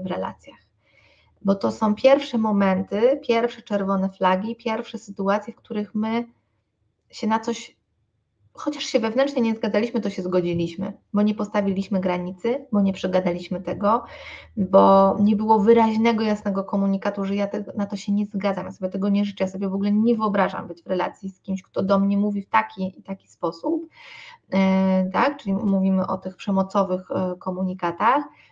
[0.04, 0.71] w relacjach
[1.46, 6.26] bo to są pierwsze momenty, pierwsze czerwone flagi, pierwsze sytuacje, w których my
[7.10, 7.78] się na coś,
[8.54, 13.62] chociaż się wewnętrznie nie zgadzaliśmy, to się zgodziliśmy, bo nie postawiliśmy granicy, bo nie przegadaliśmy
[13.62, 14.04] tego,
[14.58, 18.72] bo nie było wyraźnego, jasnego komunikatu, że ja te, na to się nie zgadzam, ja
[18.72, 21.64] sobie tego nie życzę, ja sobie w ogóle nie wyobrażam być w relacji z kimś,
[21.64, 23.88] kto do mnie mówi w taki i taki sposób,
[24.54, 27.36] e, tak, czyli mówimy o tych przemocowych e,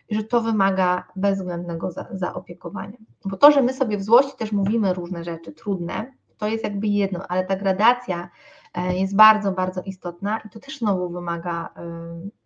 [0.10, 2.98] komunikatach, że to wymaga bezwzględnego za, zaopiekowania.
[3.26, 6.88] Bo to, że my sobie w złości też mówimy różne rzeczy trudne, to jest jakby
[6.88, 8.30] jedno, ale ta gradacja
[8.74, 11.82] e, jest bardzo, bardzo istotna i to też znowu wymaga e,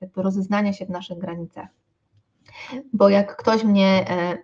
[0.02, 1.68] jakby rozeznania się w naszych granicach.
[2.94, 4.38] Bo jak ktoś mnie e,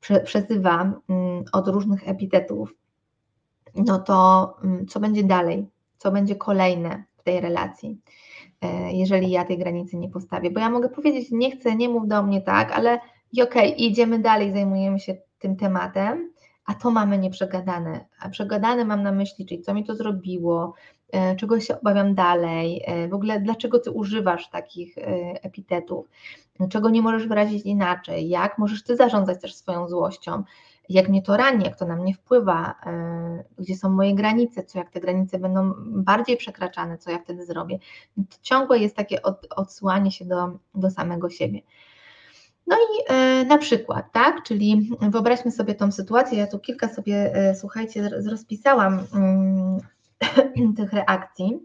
[0.24, 2.74] przezywa mm, od różnych epitetów,
[3.74, 5.66] no to mm, co będzie dalej?
[5.98, 8.00] Co będzie kolejne w tej relacji?
[8.62, 10.50] E, jeżeli ja tej granicy nie postawię.
[10.50, 12.98] Bo ja mogę powiedzieć, nie chcę, nie mów do mnie tak, ale
[13.32, 16.32] i okej, okay, idziemy dalej, zajmujemy się tym tematem,
[16.66, 18.04] a to mamy nieprzegadane.
[18.20, 20.74] A przegadane mam na myśli, czyli co mi to zrobiło,
[21.12, 24.94] e, czego się obawiam dalej, e, w ogóle dlaczego ty używasz takich
[25.42, 26.06] epitetów,
[26.70, 30.42] czego nie możesz wyrazić inaczej, jak możesz ty zarządzać też swoją złością,
[30.90, 34.78] jak mnie to rani, jak to na mnie wpływa, e, gdzie są moje granice, co
[34.78, 37.78] jak te granice będą bardziej przekraczane, co ja wtedy zrobię.
[38.16, 41.60] To ciągłe jest takie od, odsyłanie się do, do samego siebie.
[42.66, 47.34] No i e, na przykład, tak, czyli wyobraźmy sobie tą sytuację, ja tu kilka sobie,
[47.34, 49.78] e, słuchajcie, rozpisałam mm,
[50.76, 51.58] tych reakcji,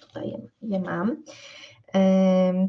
[0.00, 1.16] tutaj je, je mam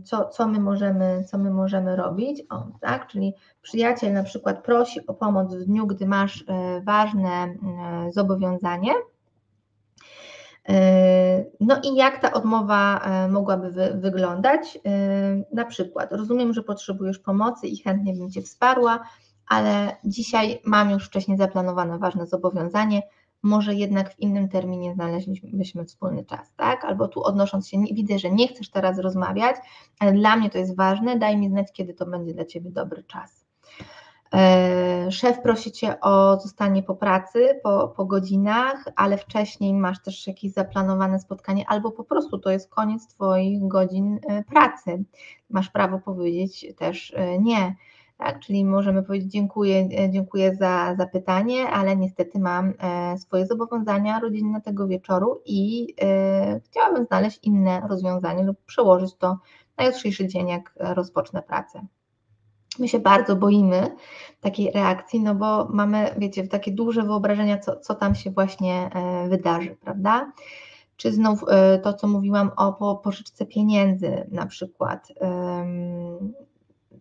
[0.04, 2.44] co, co, my możemy, co my możemy robić.
[2.50, 3.08] O, tak?
[3.08, 7.56] Czyli przyjaciel na przykład prosi o pomoc w dniu, gdy masz e, ważne e,
[8.12, 8.94] zobowiązanie.
[10.70, 14.80] E, no i jak ta odmowa mogłaby wy, wyglądać?
[15.54, 19.00] Na przykład, rozumiem, że potrzebujesz pomocy i chętnie bym Cię wsparła,
[19.48, 23.02] ale dzisiaj mam już wcześniej zaplanowane ważne zobowiązanie,
[23.46, 26.86] może jednak w innym terminie znaleźlibyśmy wspólny czas, tak?
[26.86, 29.56] Albo tu odnosząc się, widzę, że nie chcesz teraz rozmawiać,
[30.00, 33.04] ale dla mnie to jest ważne, daj mi znać, kiedy to będzie dla Ciebie dobry
[33.04, 33.46] czas.
[34.34, 40.28] E, szef prosi Cię o zostanie po pracy, po, po godzinach, ale wcześniej masz też
[40.28, 45.04] jakieś zaplanowane spotkanie, albo po prostu to jest koniec Twoich godzin e, pracy.
[45.50, 47.76] Masz prawo powiedzieć też e, nie.
[48.18, 48.40] Tak?
[48.40, 54.62] Czyli możemy powiedzieć dziękuję, e, dziękuję za zapytanie, ale niestety mam e, swoje zobowiązania rodzinne
[54.62, 59.38] tego wieczoru i e, chciałabym znaleźć inne rozwiązanie lub przełożyć to
[59.78, 61.86] na jutrzejszy dzień, jak rozpocznę pracę.
[62.80, 63.96] My się bardzo boimy
[64.42, 68.90] takiej reakcji, no bo mamy, wiecie, takie duże wyobrażenia, co, co tam się właśnie
[69.30, 70.32] wydarzy, prawda?
[70.98, 71.46] Czy znów
[71.84, 75.08] to, co mówiłam o pożyczce pieniędzy na przykład,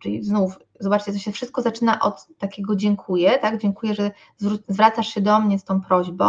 [0.05, 3.59] Czyli znów, zobaczcie, to się wszystko zaczyna od takiego dziękuję, tak?
[3.59, 4.11] Dziękuję, że
[4.69, 6.27] zwracasz się do mnie z tą prośbą.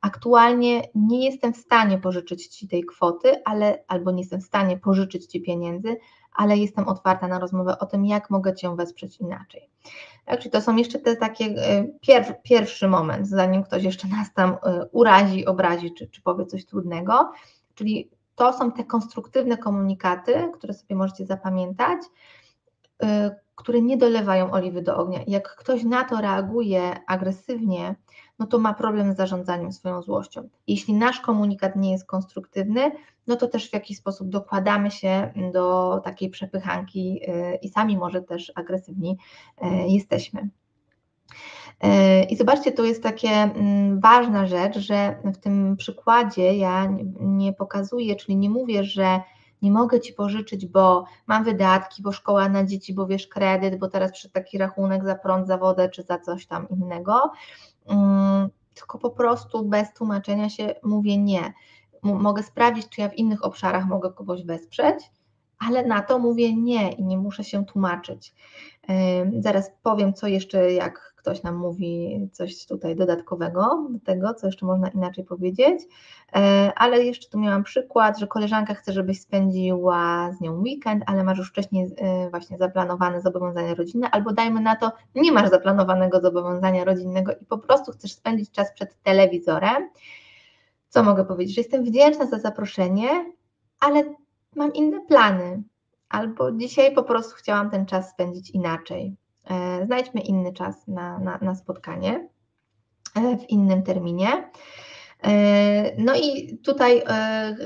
[0.00, 4.76] Aktualnie nie jestem w stanie pożyczyć Ci tej kwoty, ale albo nie jestem w stanie
[4.76, 5.96] pożyczyć Ci pieniędzy,
[6.34, 9.68] ale jestem otwarta na rozmowę o tym, jak mogę Cię wesprzeć inaczej.
[10.24, 14.34] Tak, czyli to są jeszcze te takie e, pier, pierwszy moment, zanim ktoś jeszcze nas
[14.34, 17.32] tam e, urazi, obrazi, czy, czy powie coś trudnego,
[17.74, 22.00] czyli to są te konstruktywne komunikaty, które sobie możecie zapamiętać,
[23.54, 25.20] które nie dolewają oliwy do ognia.
[25.26, 27.94] Jak ktoś na to reaguje agresywnie,
[28.38, 30.48] no to ma problem z zarządzaniem swoją złością.
[30.66, 32.90] Jeśli nasz komunikat nie jest konstruktywny,
[33.26, 38.22] no to też w jakiś sposób dokładamy się do takiej przepychanki y, i sami może
[38.22, 39.18] też agresywni
[39.62, 40.48] y, jesteśmy.
[42.30, 48.16] I zobaczcie, to jest takie mm, ważna rzecz, że w tym przykładzie ja nie pokazuję,
[48.16, 49.20] czyli nie mówię, że
[49.62, 53.88] nie mogę ci pożyczyć, bo mam wydatki, bo szkoła na dzieci, bo wiesz kredyt, bo
[53.88, 57.32] teraz przy taki rachunek za prąd, za wodę czy za coś tam innego.
[57.86, 61.52] Mm, tylko po prostu bez tłumaczenia się mówię nie.
[62.02, 65.10] mogę sprawdzić, czy ja w innych obszarach mogę kogoś wesprzeć,
[65.68, 68.34] ale na to mówię nie i nie muszę się tłumaczyć.
[69.38, 74.66] Zaraz powiem, co jeszcze, jak ktoś nam mówi coś tutaj dodatkowego do tego, co jeszcze
[74.66, 75.82] można inaczej powiedzieć,
[76.36, 81.24] e, ale jeszcze tu miałam przykład, że koleżanka chce, żebyś spędziła z nią weekend, ale
[81.24, 86.20] masz już wcześniej e, właśnie zaplanowane zobowiązania rodzinne, albo dajmy na to, nie masz zaplanowanego
[86.20, 89.90] zobowiązania rodzinnego i po prostu chcesz spędzić czas przed telewizorem.
[90.88, 91.54] Co mogę powiedzieć?
[91.54, 93.32] Że jestem wdzięczna za zaproszenie,
[93.80, 94.14] ale
[94.56, 95.62] mam inne plany,
[96.08, 99.16] albo dzisiaj po prostu chciałam ten czas spędzić inaczej.
[99.50, 102.28] E, znajdźmy inny czas na, na, na spotkanie
[103.14, 104.50] e, w innym terminie.
[105.24, 107.02] E, no i tutaj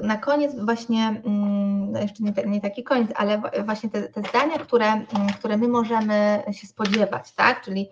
[0.02, 4.58] na koniec właśnie, mm, no jeszcze nie, nie, taki koniec, ale właśnie te, te zdania,
[4.58, 5.06] które, mm,
[5.38, 7.62] które my możemy się spodziewać, tak?
[7.62, 7.88] Czyli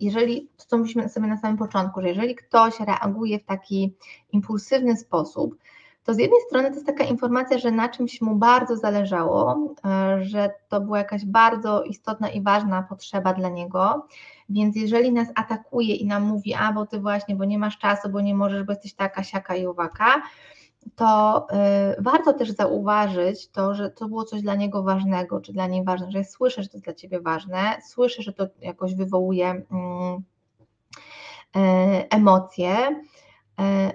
[0.00, 3.94] jeżeli, to co mówiliśmy sobie na samym początku, że jeżeli ktoś reaguje w taki
[4.32, 5.56] impulsywny sposób,
[6.10, 10.24] to z jednej strony to jest taka informacja, że na czymś mu bardzo zależało, e,
[10.24, 14.06] że to była jakaś bardzo istotna i ważna potrzeba dla niego,
[14.48, 18.08] więc jeżeli nas atakuje i nam mówi, a bo ty właśnie, bo nie masz czasu,
[18.08, 20.22] bo nie możesz, bo jesteś taka, siaka i owaka,
[20.96, 21.46] to
[21.98, 25.84] y, warto też zauważyć to, że to było coś dla niego ważnego, czy dla niej
[25.84, 29.62] ważne, że słyszę, że to jest dla ciebie ważne, słyszę, że to jakoś wywołuje y,
[31.58, 33.02] y, emocje,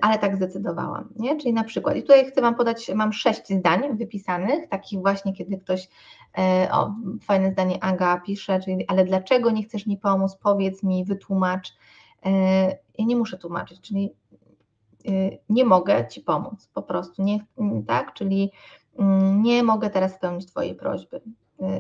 [0.02, 1.38] ale tak zdecydowałam, nie?
[1.38, 5.58] Czyli na przykład, i tutaj chcę Wam podać, mam sześć zdań wypisanych, takich właśnie, kiedy
[5.58, 5.90] ktoś,
[6.38, 11.06] e, o, fajne zdanie Aga pisze, czyli, ale dlaczego nie chcesz mi pomóc, powiedz mi,
[11.06, 11.74] wytłumacz,
[12.26, 12.32] e,
[12.98, 14.14] ja nie muszę tłumaczyć, czyli
[15.50, 17.40] nie mogę Ci pomóc, po prostu, nie,
[17.88, 18.52] tak, czyli
[19.00, 21.22] mm, nie mogę teraz spełnić Twojej prośby.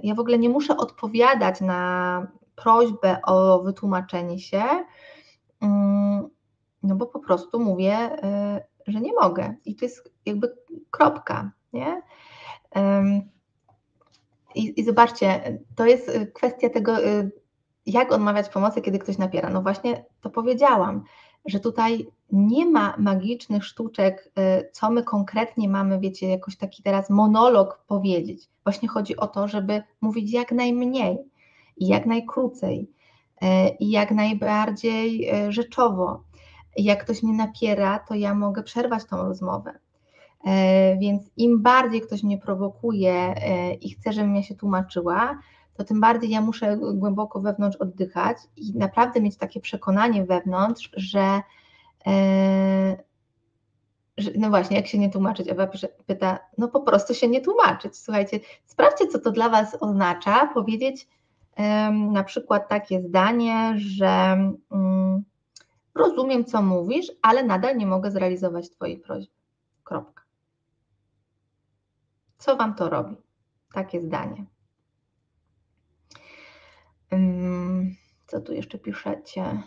[0.03, 4.63] Ja w ogóle nie muszę odpowiadać na prośbę o wytłumaczenie się,
[5.61, 6.29] mm,
[6.85, 8.23] no bo po prostu mówię,
[8.87, 9.55] y, że nie mogę.
[9.65, 10.55] I to jest jakby
[10.91, 12.01] kropka, nie?
[14.55, 17.31] I, I, zobaczcie, to jest y, kwestia tego, y,
[17.85, 19.49] jak odmawiać pomocy, kiedy ktoś napiera.
[19.49, 21.03] No właśnie to powiedziałam,
[21.45, 24.31] że tutaj nie ma magicznych sztuczek,
[24.71, 28.49] co my konkretnie mamy, wiecie, jakoś taki teraz monolog powiedzieć.
[28.63, 31.17] Właśnie chodzi o to, żeby mówić jak najmniej
[31.77, 32.91] i jak najkrócej
[33.79, 36.23] i jak najbardziej rzeczowo
[36.77, 39.79] jak ktoś mnie napiera, to ja mogę przerwać tą rozmowę.
[40.45, 45.39] E, więc im bardziej ktoś mnie prowokuje e, i chce, żebym ja się tłumaczyła,
[45.73, 51.41] to tym bardziej ja muszę głęboko wewnątrz oddychać i naprawdę mieć takie przekonanie wewnątrz, że,
[52.07, 52.97] e,
[54.17, 55.67] że no właśnie, jak się nie tłumaczyć, Ewa
[56.05, 57.97] pyta, no po prostu się nie tłumaczyć.
[57.97, 61.07] Słuchajcie, sprawdźcie, co to dla Was oznacza, powiedzieć
[62.11, 64.37] na przykład takie zdanie, że
[64.71, 65.23] mm,
[65.95, 69.33] Rozumiem, co mówisz, ale nadal nie mogę zrealizować Twojej prośby.
[69.83, 70.23] Kropka.
[72.37, 73.15] Co Wam to robi?
[73.73, 74.45] Takie zdanie.
[78.27, 79.63] Co tu jeszcze piszecie?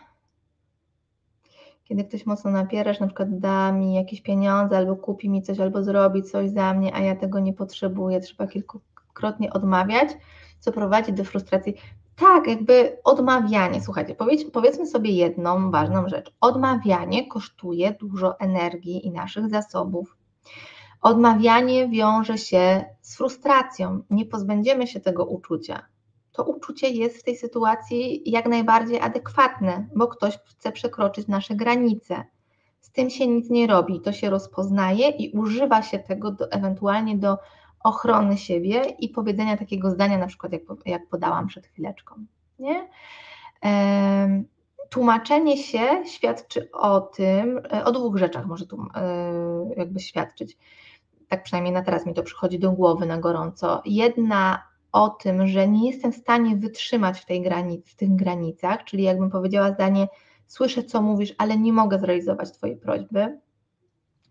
[1.85, 5.83] Kiedy ktoś mocno napierasz, na przykład da mi jakieś pieniądze, albo kupi mi coś, albo
[5.83, 10.09] zrobi coś za mnie, a ja tego nie potrzebuję, trzeba kilkukrotnie odmawiać,
[10.61, 11.75] co prowadzi do frustracji.
[12.19, 13.81] Tak, jakby odmawianie.
[13.83, 16.33] Słuchajcie, powiedz, powiedzmy sobie jedną ważną rzecz.
[16.41, 20.17] Odmawianie kosztuje dużo energii i naszych zasobów.
[21.03, 24.03] Odmawianie wiąże się z frustracją.
[24.11, 25.87] Nie pozbędziemy się tego uczucia.
[26.33, 32.25] To uczucie jest w tej sytuacji jak najbardziej adekwatne, bo ktoś chce przekroczyć nasze granice.
[32.81, 37.17] Z tym się nic nie robi, to się rozpoznaje i używa się tego do, ewentualnie
[37.17, 37.39] do
[37.85, 42.15] ochrony siebie i powiedzenia takiego zdania, na przykład jak, jak podałam przed chwileczką.
[42.59, 42.89] Nie?
[44.89, 50.57] Tłumaczenie się świadczy o tym, e, o dwóch rzeczach może tu e, jakby świadczyć.
[51.29, 53.83] Tak przynajmniej na teraz mi to przychodzi do głowy na gorąco.
[53.85, 54.63] Jedna
[54.93, 59.03] o tym, że nie jestem w stanie wytrzymać w, tej granic, w tych granicach, czyli
[59.03, 60.09] jakbym powiedziała zdanie,
[60.47, 63.39] słyszę co mówisz, ale nie mogę zrealizować Twojej prośby,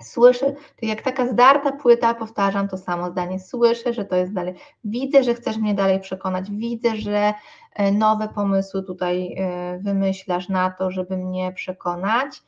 [0.03, 3.39] Słyszę, to jak taka zdarta płyta, powtarzam to samo zdanie.
[3.39, 4.53] Słyszę, że to jest dalej.
[4.83, 6.51] Widzę, że chcesz mnie dalej przekonać.
[6.51, 7.33] Widzę, że
[7.73, 12.43] e, nowe pomysły tutaj e, wymyślasz na to, żeby mnie przekonać.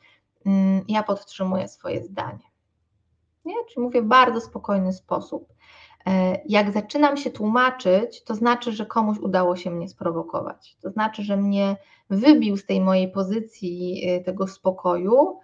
[0.46, 2.50] Mm, ja podtrzymuję swoje zdanie.
[3.44, 3.54] Nie?
[3.68, 5.52] Czyli mówię w bardzo spokojny sposób.
[6.06, 10.76] E, jak zaczynam się tłumaczyć, to znaczy, że komuś udało się mnie sprowokować.
[10.82, 11.76] To znaczy, że mnie
[12.10, 15.40] wybił z tej mojej pozycji tego spokoju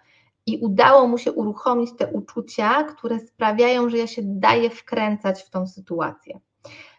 [0.47, 5.51] i udało mu się uruchomić te uczucia, które sprawiają, że ja się daję wkręcać w
[5.51, 6.41] tą sytuację.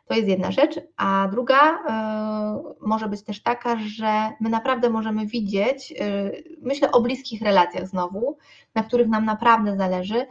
[0.08, 5.26] To jest jedna rzecz, a druga y, może być też taka, że my naprawdę możemy
[5.26, 8.38] widzieć, y, myślę o bliskich relacjach znowu,
[8.76, 10.26] na których nam naprawdę zależy,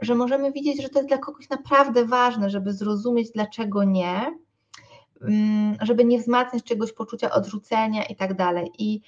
[0.00, 4.38] że możemy widzieć, że to jest dla kogoś naprawdę ważne, żeby zrozumieć, dlaczego nie,
[5.22, 5.26] y,
[5.80, 8.70] żeby nie wzmacniać czegoś poczucia odrzucenia i tak dalej.
[8.78, 9.00] I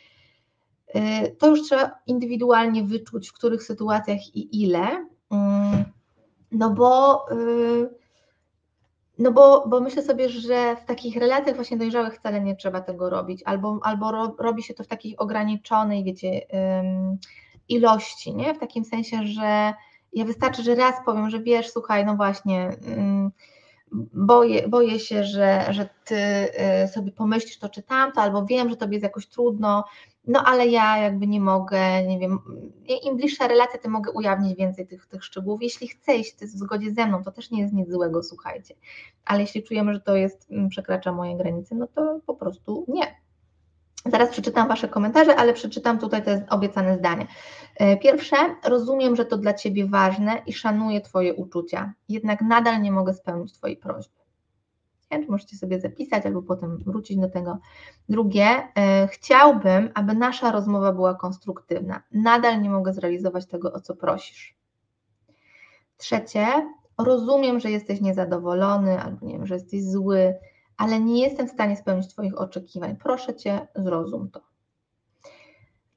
[1.38, 5.06] to już trzeba indywidualnie wyczuć, w których sytuacjach i ile.
[5.30, 5.84] Mm,
[6.52, 7.88] no bo, y,
[9.18, 13.10] no bo, bo myślę sobie, że w takich relacjach właśnie dojrzałych wcale nie trzeba tego
[13.10, 16.46] robić, albo, albo robi się to w takiej ograniczonej, wiecie,
[17.68, 18.54] ilości, nie?
[18.54, 19.74] W takim sensie, że
[20.12, 22.70] ja wystarczy, że raz powiem, że wiesz, słuchaj, no właśnie,
[24.14, 26.16] boję, boję się, że, że ty
[26.84, 29.84] y, sobie pomyślisz to czy tamto, albo wiem, że tobie jest jakoś trudno,
[30.26, 32.38] no ale ja jakby nie mogę, nie wiem,
[33.04, 35.62] im bliższa relacja, tym mogę ujawnić więcej tych, tych szczegółów.
[35.62, 38.74] Jeśli chce iść w zgodzie ze mną, to też nie jest nic złego, słuchajcie.
[39.24, 43.21] Ale jeśli czujemy, że to jest, mm, przekracza moje granice, no to po prostu nie.
[44.06, 47.26] Zaraz przeczytam Wasze komentarze, ale przeczytam tutaj te obiecane zdanie.
[47.76, 52.92] E, pierwsze, rozumiem, że to dla Ciebie ważne i szanuję Twoje uczucia, jednak nadal nie
[52.92, 54.22] mogę spełnić Twojej prośby
[55.28, 57.58] możecie sobie zapisać albo potem wrócić do tego.
[58.08, 58.46] Drugie,
[58.76, 62.02] e, chciałbym, aby nasza rozmowa była konstruktywna.
[62.12, 64.56] Nadal nie mogę zrealizować tego, o co prosisz.
[65.96, 66.46] Trzecie,
[66.98, 70.34] rozumiem, że jesteś niezadowolony albo nie wiem, że jesteś zły,
[70.82, 72.96] ale nie jestem w stanie spełnić Twoich oczekiwań.
[72.96, 74.40] Proszę Cię, zrozum to.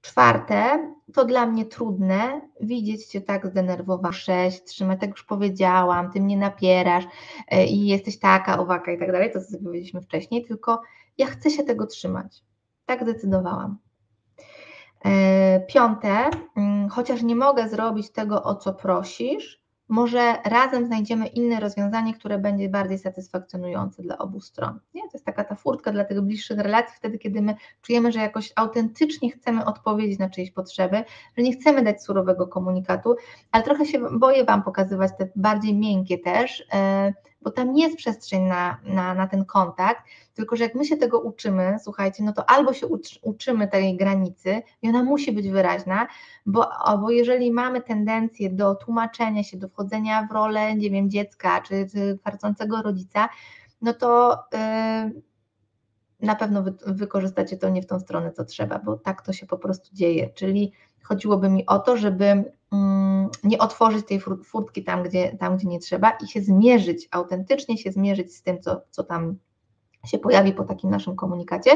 [0.02, 4.12] Czwarte, to dla mnie trudne widzieć Cię tak zdenerwowana.
[4.12, 7.04] Sześć, trzymaj, tak już powiedziałam, Ty mnie napierasz
[7.48, 10.82] e, i jesteś taka, owaka i tak dalej, to co powiedzieliśmy wcześniej, tylko
[11.18, 12.44] ja chcę się tego trzymać.
[12.86, 13.78] Tak zdecydowałam.
[15.06, 21.60] E, piąte, mm, chociaż nie mogę zrobić tego, o co prosisz, może razem znajdziemy inne
[21.60, 24.80] rozwiązanie, które będzie bardziej satysfakcjonujące dla obu stron.
[24.94, 25.02] Nie?
[25.02, 28.54] To jest taka ta furtka dla tych bliższych relacji, wtedy, kiedy my czujemy, że jakoś
[28.56, 31.04] autentycznie chcemy odpowiedzieć na czyjeś potrzeby,
[31.38, 33.16] że nie chcemy dać surowego komunikatu,
[33.52, 37.14] ale trochę się boję Wam pokazywać te bardziej miękkie też, e,
[37.46, 41.20] bo tam jest przestrzeń na, na, na ten kontakt, tylko że jak my się tego
[41.20, 42.88] uczymy, słuchajcie, no to albo się
[43.22, 46.08] uczymy tej granicy i ona musi być wyraźna,
[46.46, 46.70] bo,
[47.02, 51.88] bo jeżeli mamy tendencję do tłumaczenia się, do wchodzenia w rolę, nie wiem, dziecka czy,
[51.92, 52.20] czy
[52.84, 53.30] rodzica,
[53.82, 55.22] no to yy,
[56.20, 59.46] na pewno wy, wykorzystacie to nie w tą stronę, co trzeba, bo tak to się
[59.46, 60.30] po prostu dzieje.
[60.30, 60.72] Czyli
[61.04, 62.54] chodziłoby mi o to, żeby
[63.44, 67.92] nie otworzyć tej furtki tam gdzie, tam, gdzie nie trzeba i się zmierzyć, autentycznie się
[67.92, 69.38] zmierzyć z tym, co, co tam
[70.06, 71.72] się pojawi po takim naszym komunikacie.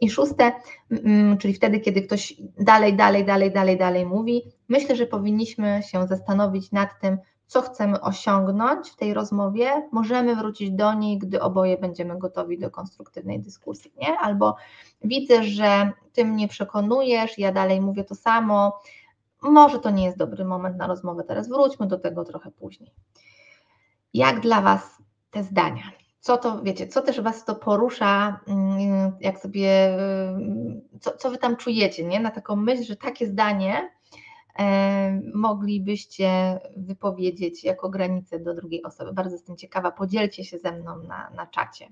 [0.00, 0.52] I szóste,
[0.90, 6.06] mm, czyli wtedy, kiedy ktoś dalej, dalej, dalej, dalej, dalej mówi, myślę, że powinniśmy się
[6.06, 9.88] zastanowić nad tym, co chcemy osiągnąć w tej rozmowie.
[9.92, 14.18] Możemy wrócić do niej, gdy oboje będziemy gotowi do konstruktywnej dyskusji, nie?
[14.18, 14.56] Albo
[15.04, 18.80] widzę, że ty mnie przekonujesz, ja dalej mówię to samo.
[19.42, 22.92] Może to nie jest dobry moment na rozmowę teraz, wróćmy do tego trochę później.
[24.14, 25.82] Jak dla Was te zdania?
[26.22, 29.98] co to, wiecie, co też Was to porusza, mm, jak sobie,
[30.92, 32.20] y, co, co Wy tam czujecie, nie?
[32.20, 33.90] Na taką myśl, że takie zdanie
[34.58, 39.12] e, moglibyście wypowiedzieć jako granicę do drugiej osoby.
[39.12, 41.88] Bardzo jestem ciekawa, podzielcie się ze mną na, na czacie.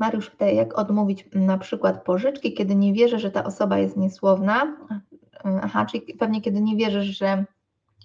[0.00, 4.76] Mariusz pyta, jak odmówić na przykład pożyczki, kiedy nie wierzę, że ta osoba jest niesłowna.
[5.62, 7.44] Aha, czyli pewnie kiedy nie wierzysz, że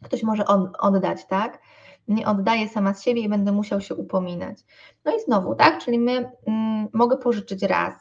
[0.03, 0.45] ktoś może
[0.79, 1.59] oddać, tak?
[2.07, 4.57] Nie oddaję sama z siebie i będę musiał się upominać.
[5.05, 5.83] No i znowu, tak?
[5.83, 7.93] Czyli my mm, mogę pożyczyć raz.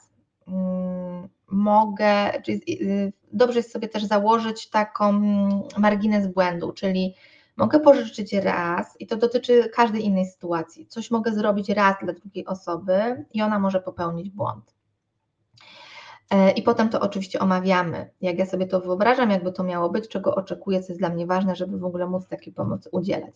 [0.49, 7.15] Mm, mogę, czyli y, dobrze jest sobie też założyć taką mm, margines błędu, czyli
[7.57, 10.87] mogę pożyczyć raz i to dotyczy każdej innej sytuacji.
[10.87, 14.75] Coś mogę zrobić raz dla drugiej osoby i ona może popełnić błąd.
[16.31, 20.09] E, I potem to oczywiście omawiamy, jak ja sobie to wyobrażam, jakby to miało być,
[20.09, 23.35] czego oczekuję, co jest dla mnie ważne, żeby w ogóle móc takiej pomocy udzielać.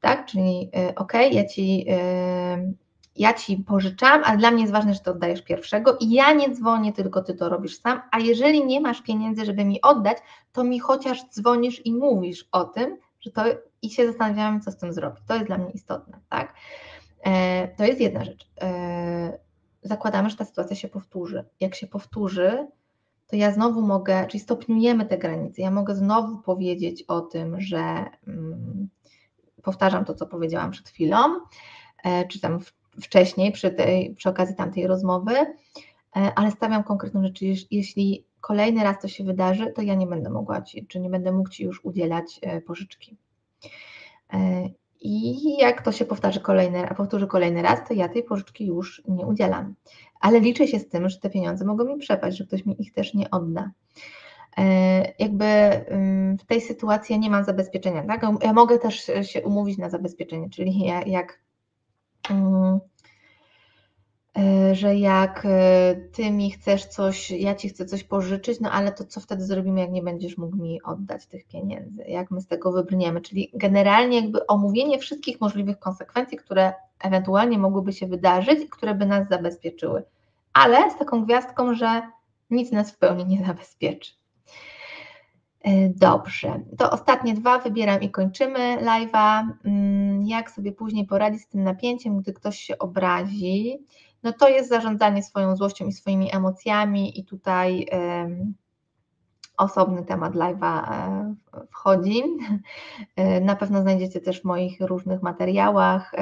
[0.00, 2.72] Tak, czyli e, ok, ja ci, e,
[3.16, 6.50] ja ci pożyczam, ale dla mnie jest ważne, że to oddajesz pierwszego i ja nie
[6.50, 10.18] dzwonię, tylko ty to robisz sam, a jeżeli nie masz pieniędzy, żeby mi oddać,
[10.52, 13.42] to mi chociaż dzwonisz i mówisz o tym, że to
[13.82, 15.20] i się zastanawiamy, co z tym zrobić.
[15.26, 16.54] To jest dla mnie istotne, tak?
[17.76, 18.50] To jest jedna rzecz
[19.84, 21.44] zakładamy, że ta sytuacja się powtórzy.
[21.60, 22.66] Jak się powtórzy,
[23.26, 28.04] to ja znowu mogę, czyli stopniujemy te granice, ja mogę znowu powiedzieć o tym, że
[28.26, 28.88] mm,
[29.62, 31.18] powtarzam to, co powiedziałam przed chwilą,
[32.04, 32.58] e, czy tam
[33.02, 35.54] wcześniej, przy, tej, przy okazji tamtej rozmowy, e,
[36.36, 40.62] ale stawiam konkretną rzecz, jeśli kolejny raz to się wydarzy, to ja nie będę mogła
[40.62, 43.16] Ci, czy nie będę mógł Ci już udzielać e, pożyczki.
[45.00, 49.26] I jak to się powtórzy kolejny, powtórzy kolejny raz, to ja tej pożyczki już nie
[49.26, 49.74] udzielam.
[50.20, 52.92] Ale liczę się z tym, że te pieniądze mogą mi przepaść, że ktoś mi ich
[52.92, 53.70] też nie odda.
[54.58, 54.64] E,
[55.18, 55.44] jakby
[56.40, 58.22] w tej sytuacji ja nie mam zabezpieczenia, tak?
[58.42, 61.38] Ja mogę też się umówić na zabezpieczenie, czyli jak
[62.30, 62.80] E,
[64.72, 69.04] że jak e, ty mi chcesz coś, ja ci chcę coś pożyczyć, no ale to
[69.04, 72.04] co wtedy zrobimy, jak nie będziesz mógł mi oddać tych pieniędzy?
[72.08, 73.20] Jak my z tego wybrniemy?
[73.20, 79.28] Czyli generalnie jakby omówienie wszystkich możliwych konsekwencji, które ewentualnie mogłyby się wydarzyć które by nas
[79.28, 80.02] zabezpieczyły.
[80.52, 82.02] Ale z taką gwiazdką, że
[82.50, 84.12] nic nas w pełni nie zabezpieczy.
[85.62, 89.48] E, dobrze, to ostatnie dwa wybieram i kończymy live'a.
[89.64, 93.78] Mm, jak sobie później poradzić z tym napięciem, gdy ktoś się obrazi?
[94.24, 97.86] No to jest zarządzanie swoją złością i swoimi emocjami i tutaj
[99.56, 101.34] osobny temat live'a e,
[101.70, 102.22] wchodzi.
[103.16, 106.12] E, na pewno znajdziecie też w moich różnych materiałach,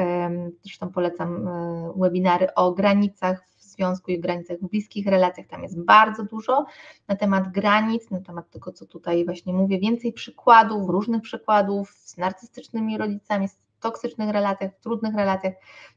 [0.62, 5.84] zresztą polecam e, webinary o granicach w związku i granicach w bliskich relacjach, tam jest
[5.84, 6.66] bardzo dużo
[7.08, 12.16] na temat granic, na temat tego, co tutaj właśnie mówię, więcej przykładów, różnych przykładów z
[12.16, 15.54] narcystycznymi rodzicami, z toksycznych relacjach, w trudnych relacjach,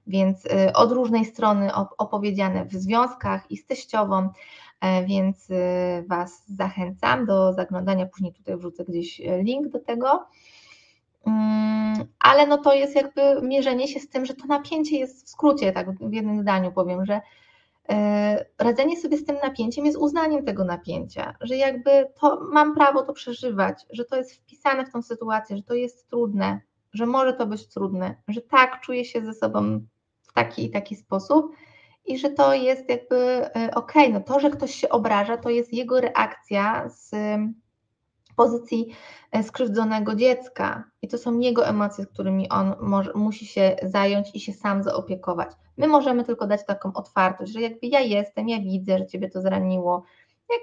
[0.07, 4.29] więc y, od różnej strony opowiedziane w związkach i z teściową,
[4.81, 5.55] e, więc y,
[6.07, 10.25] Was zachęcam do zaglądania, później tutaj wrzucę gdzieś e, link do tego.
[11.25, 15.29] Mm, ale no to jest jakby mierzenie się z tym, że to napięcie jest w
[15.29, 17.21] skrócie, tak w jednym zdaniu powiem, że
[17.89, 23.03] e, radzenie sobie z tym napięciem jest uznaniem tego napięcia, że jakby to mam prawo
[23.03, 26.61] to przeżywać, że to jest wpisane w tą sytuację, że to jest trudne,
[26.95, 29.81] że może to być trudne, że tak, czuję się ze sobą
[30.23, 31.55] w taki i taki sposób
[32.05, 33.15] i że to jest jakby
[33.55, 37.11] e, ok, no to, że ktoś się obraża, to jest jego reakcja z
[38.35, 38.95] pozycji
[39.31, 44.39] e, skrzywdzonego dziecka i to są jego emocje, którymi on może, musi się zająć i
[44.39, 45.51] się sam zaopiekować.
[45.77, 49.41] My możemy tylko dać taką otwartość, że jakby ja jestem, ja widzę, że ciebie to
[49.41, 50.03] zraniło,
[50.49, 50.61] jak,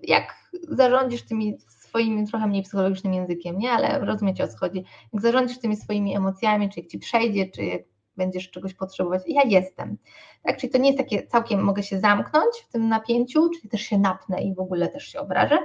[0.00, 0.34] jak
[0.68, 1.58] zarządzisz tymi
[1.92, 3.70] swoim trochę mniej psychologicznym językiem, nie?
[3.70, 4.84] Ale rozumiecie o co chodzi.
[5.12, 7.82] Jak zarządzisz tymi swoimi emocjami, czy jak ci przejdzie, czy jak
[8.16, 9.96] będziesz czegoś potrzebować, ja jestem.
[10.42, 10.56] Tak?
[10.56, 13.98] Czyli to nie jest takie całkiem mogę się zamknąć w tym napięciu, czyli też się
[13.98, 15.58] napnę i w ogóle też się obrażę,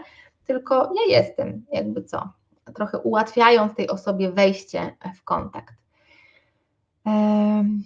[0.45, 2.29] tylko ja jestem, jakby co.
[2.75, 5.75] Trochę ułatwiając tej osobie wejście w kontakt.
[7.05, 7.83] Um,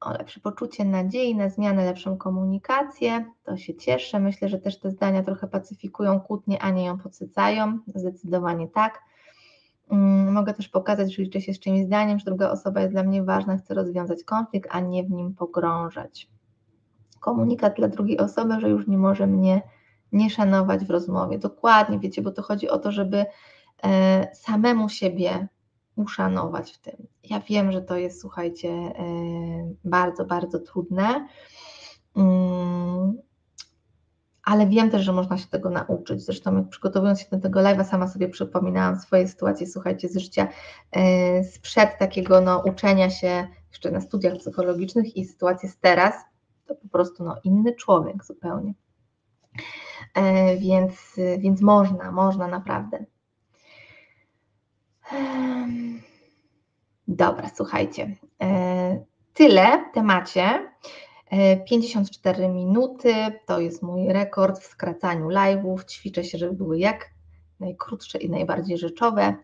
[0.00, 4.20] o lepsze poczucie nadziei na zmianę, lepszą komunikację, to się cieszę.
[4.20, 7.78] Myślę, że też te zdania trochę pacyfikują kłótnię, a nie ją podsycają.
[7.94, 9.02] Zdecydowanie tak.
[9.90, 13.02] Mm, mogę też pokazać, że liczę się z czymś zdaniem, że druga osoba jest dla
[13.02, 16.28] mnie ważna, chcę rozwiązać konflikt, a nie w nim pogrążać.
[17.20, 19.62] Komunikat dla drugiej osoby, że już nie może mnie
[20.12, 21.38] nie szanować w rozmowie.
[21.38, 23.26] Dokładnie, wiecie, bo to chodzi o to, żeby
[23.84, 25.48] e, samemu siebie
[25.96, 27.06] uszanować w tym.
[27.24, 28.94] Ja wiem, że to jest, słuchajcie, e,
[29.84, 31.28] bardzo, bardzo trudne,
[32.16, 33.16] mm,
[34.42, 36.22] ale wiem też, że można się tego nauczyć.
[36.22, 40.48] Zresztą, jak przygotowując się do tego live'a, sama sobie przypominałam swoje sytuacje, słuchajcie, z życia
[40.92, 46.14] e, sprzed takiego no, uczenia się jeszcze na studiach psychologicznych i sytuacje z teraz,
[46.66, 48.74] to po prostu no, inny człowiek zupełnie.
[50.14, 53.04] E, więc, więc można, można naprawdę.
[57.08, 58.16] Dobra, słuchajcie.
[58.42, 59.04] E,
[59.34, 60.72] tyle w temacie.
[61.68, 63.14] 54 minuty
[63.46, 65.84] to jest mój rekord w skracaniu live'ów.
[65.84, 67.10] Ćwiczę się, żeby były jak
[67.60, 69.34] najkrótsze i najbardziej rzeczowe.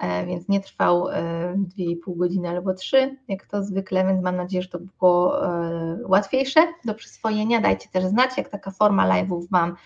[0.00, 4.62] E, więc nie trwał 2,5 e, godziny albo 3, jak to zwykle, więc mam nadzieję,
[4.62, 7.60] że to było e, łatwiejsze do przyswojenia.
[7.60, 9.76] Dajcie też znać, jak taka forma live'ów Wam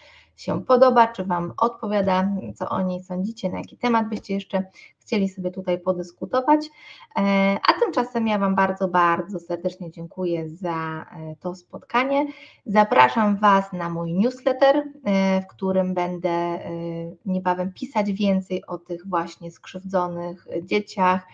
[0.41, 4.64] się podoba, czy Wam odpowiada, co o niej sądzicie, na jaki temat byście jeszcze
[4.99, 6.66] chcieli sobie tutaj podyskutować.
[7.16, 7.20] E,
[7.68, 12.26] a tymczasem ja Wam bardzo, bardzo serdecznie dziękuję za e, to spotkanie.
[12.66, 16.61] Zapraszam Was na mój newsletter, e, w którym będę
[17.26, 21.26] niebawem pisać więcej o tych właśnie skrzywdzonych dzieciach,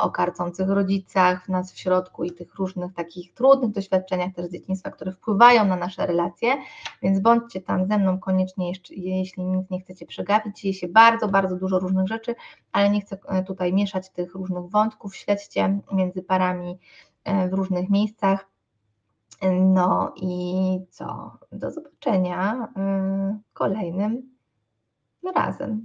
[0.00, 4.52] o karcących rodzicach w nas w środku i tych różnych takich trudnych doświadczeniach też z
[4.52, 6.56] dzieciństwa, które wpływają na nasze relacje,
[7.02, 11.56] więc bądźcie tam ze mną koniecznie, jeśli nic nie chcecie przegapić, dzieje się bardzo, bardzo
[11.56, 12.34] dużo różnych rzeczy,
[12.72, 16.78] ale nie chcę e, tutaj mieszać tych różnych wątków, śledźcie między parami
[17.24, 18.48] e, w różnych miejscach.
[19.60, 21.38] No i co?
[21.52, 24.31] Do zobaczenia w kolejnym
[25.30, 25.84] razem.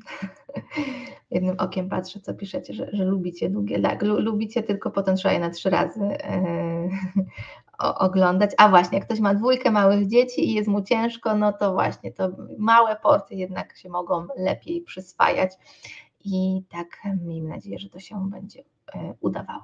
[1.32, 5.40] Jednym okiem patrzę, co piszecie, że, że lubicie długie, tak, lubicie, tylko potem trzeba je
[5.40, 8.52] na trzy razy yy, oglądać.
[8.58, 12.12] A właśnie, jak ktoś ma dwójkę małych dzieci i jest mu ciężko, no to właśnie,
[12.12, 15.52] to małe porcje jednak się mogą lepiej przyswajać
[16.26, 16.88] i tak
[17.22, 18.60] miejmy nadzieję, że to się będzie
[18.96, 19.64] yy, udawało.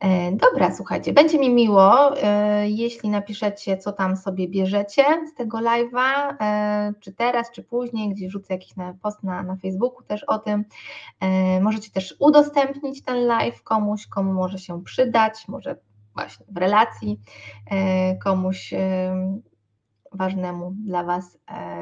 [0.00, 5.58] E, dobra, słuchajcie, będzie mi miło, e, jeśli napiszecie, co tam sobie bierzecie z tego
[5.58, 10.38] live'a, e, czy teraz, czy później, gdzie wrzucę jakiś post na, na Facebooku też o
[10.38, 10.64] tym.
[11.60, 15.76] Możecie też udostępnić ten live komuś, komu może się przydać, może
[16.14, 17.20] właśnie w relacji
[18.24, 18.74] komuś
[20.12, 21.38] ważnemu dla Was,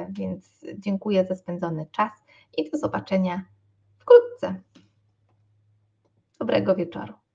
[0.08, 2.12] więc dziękuję za spędzony czas
[2.56, 3.42] i do zobaczenia
[3.98, 4.60] wkrótce.
[6.38, 7.25] Dobrego wieczoru.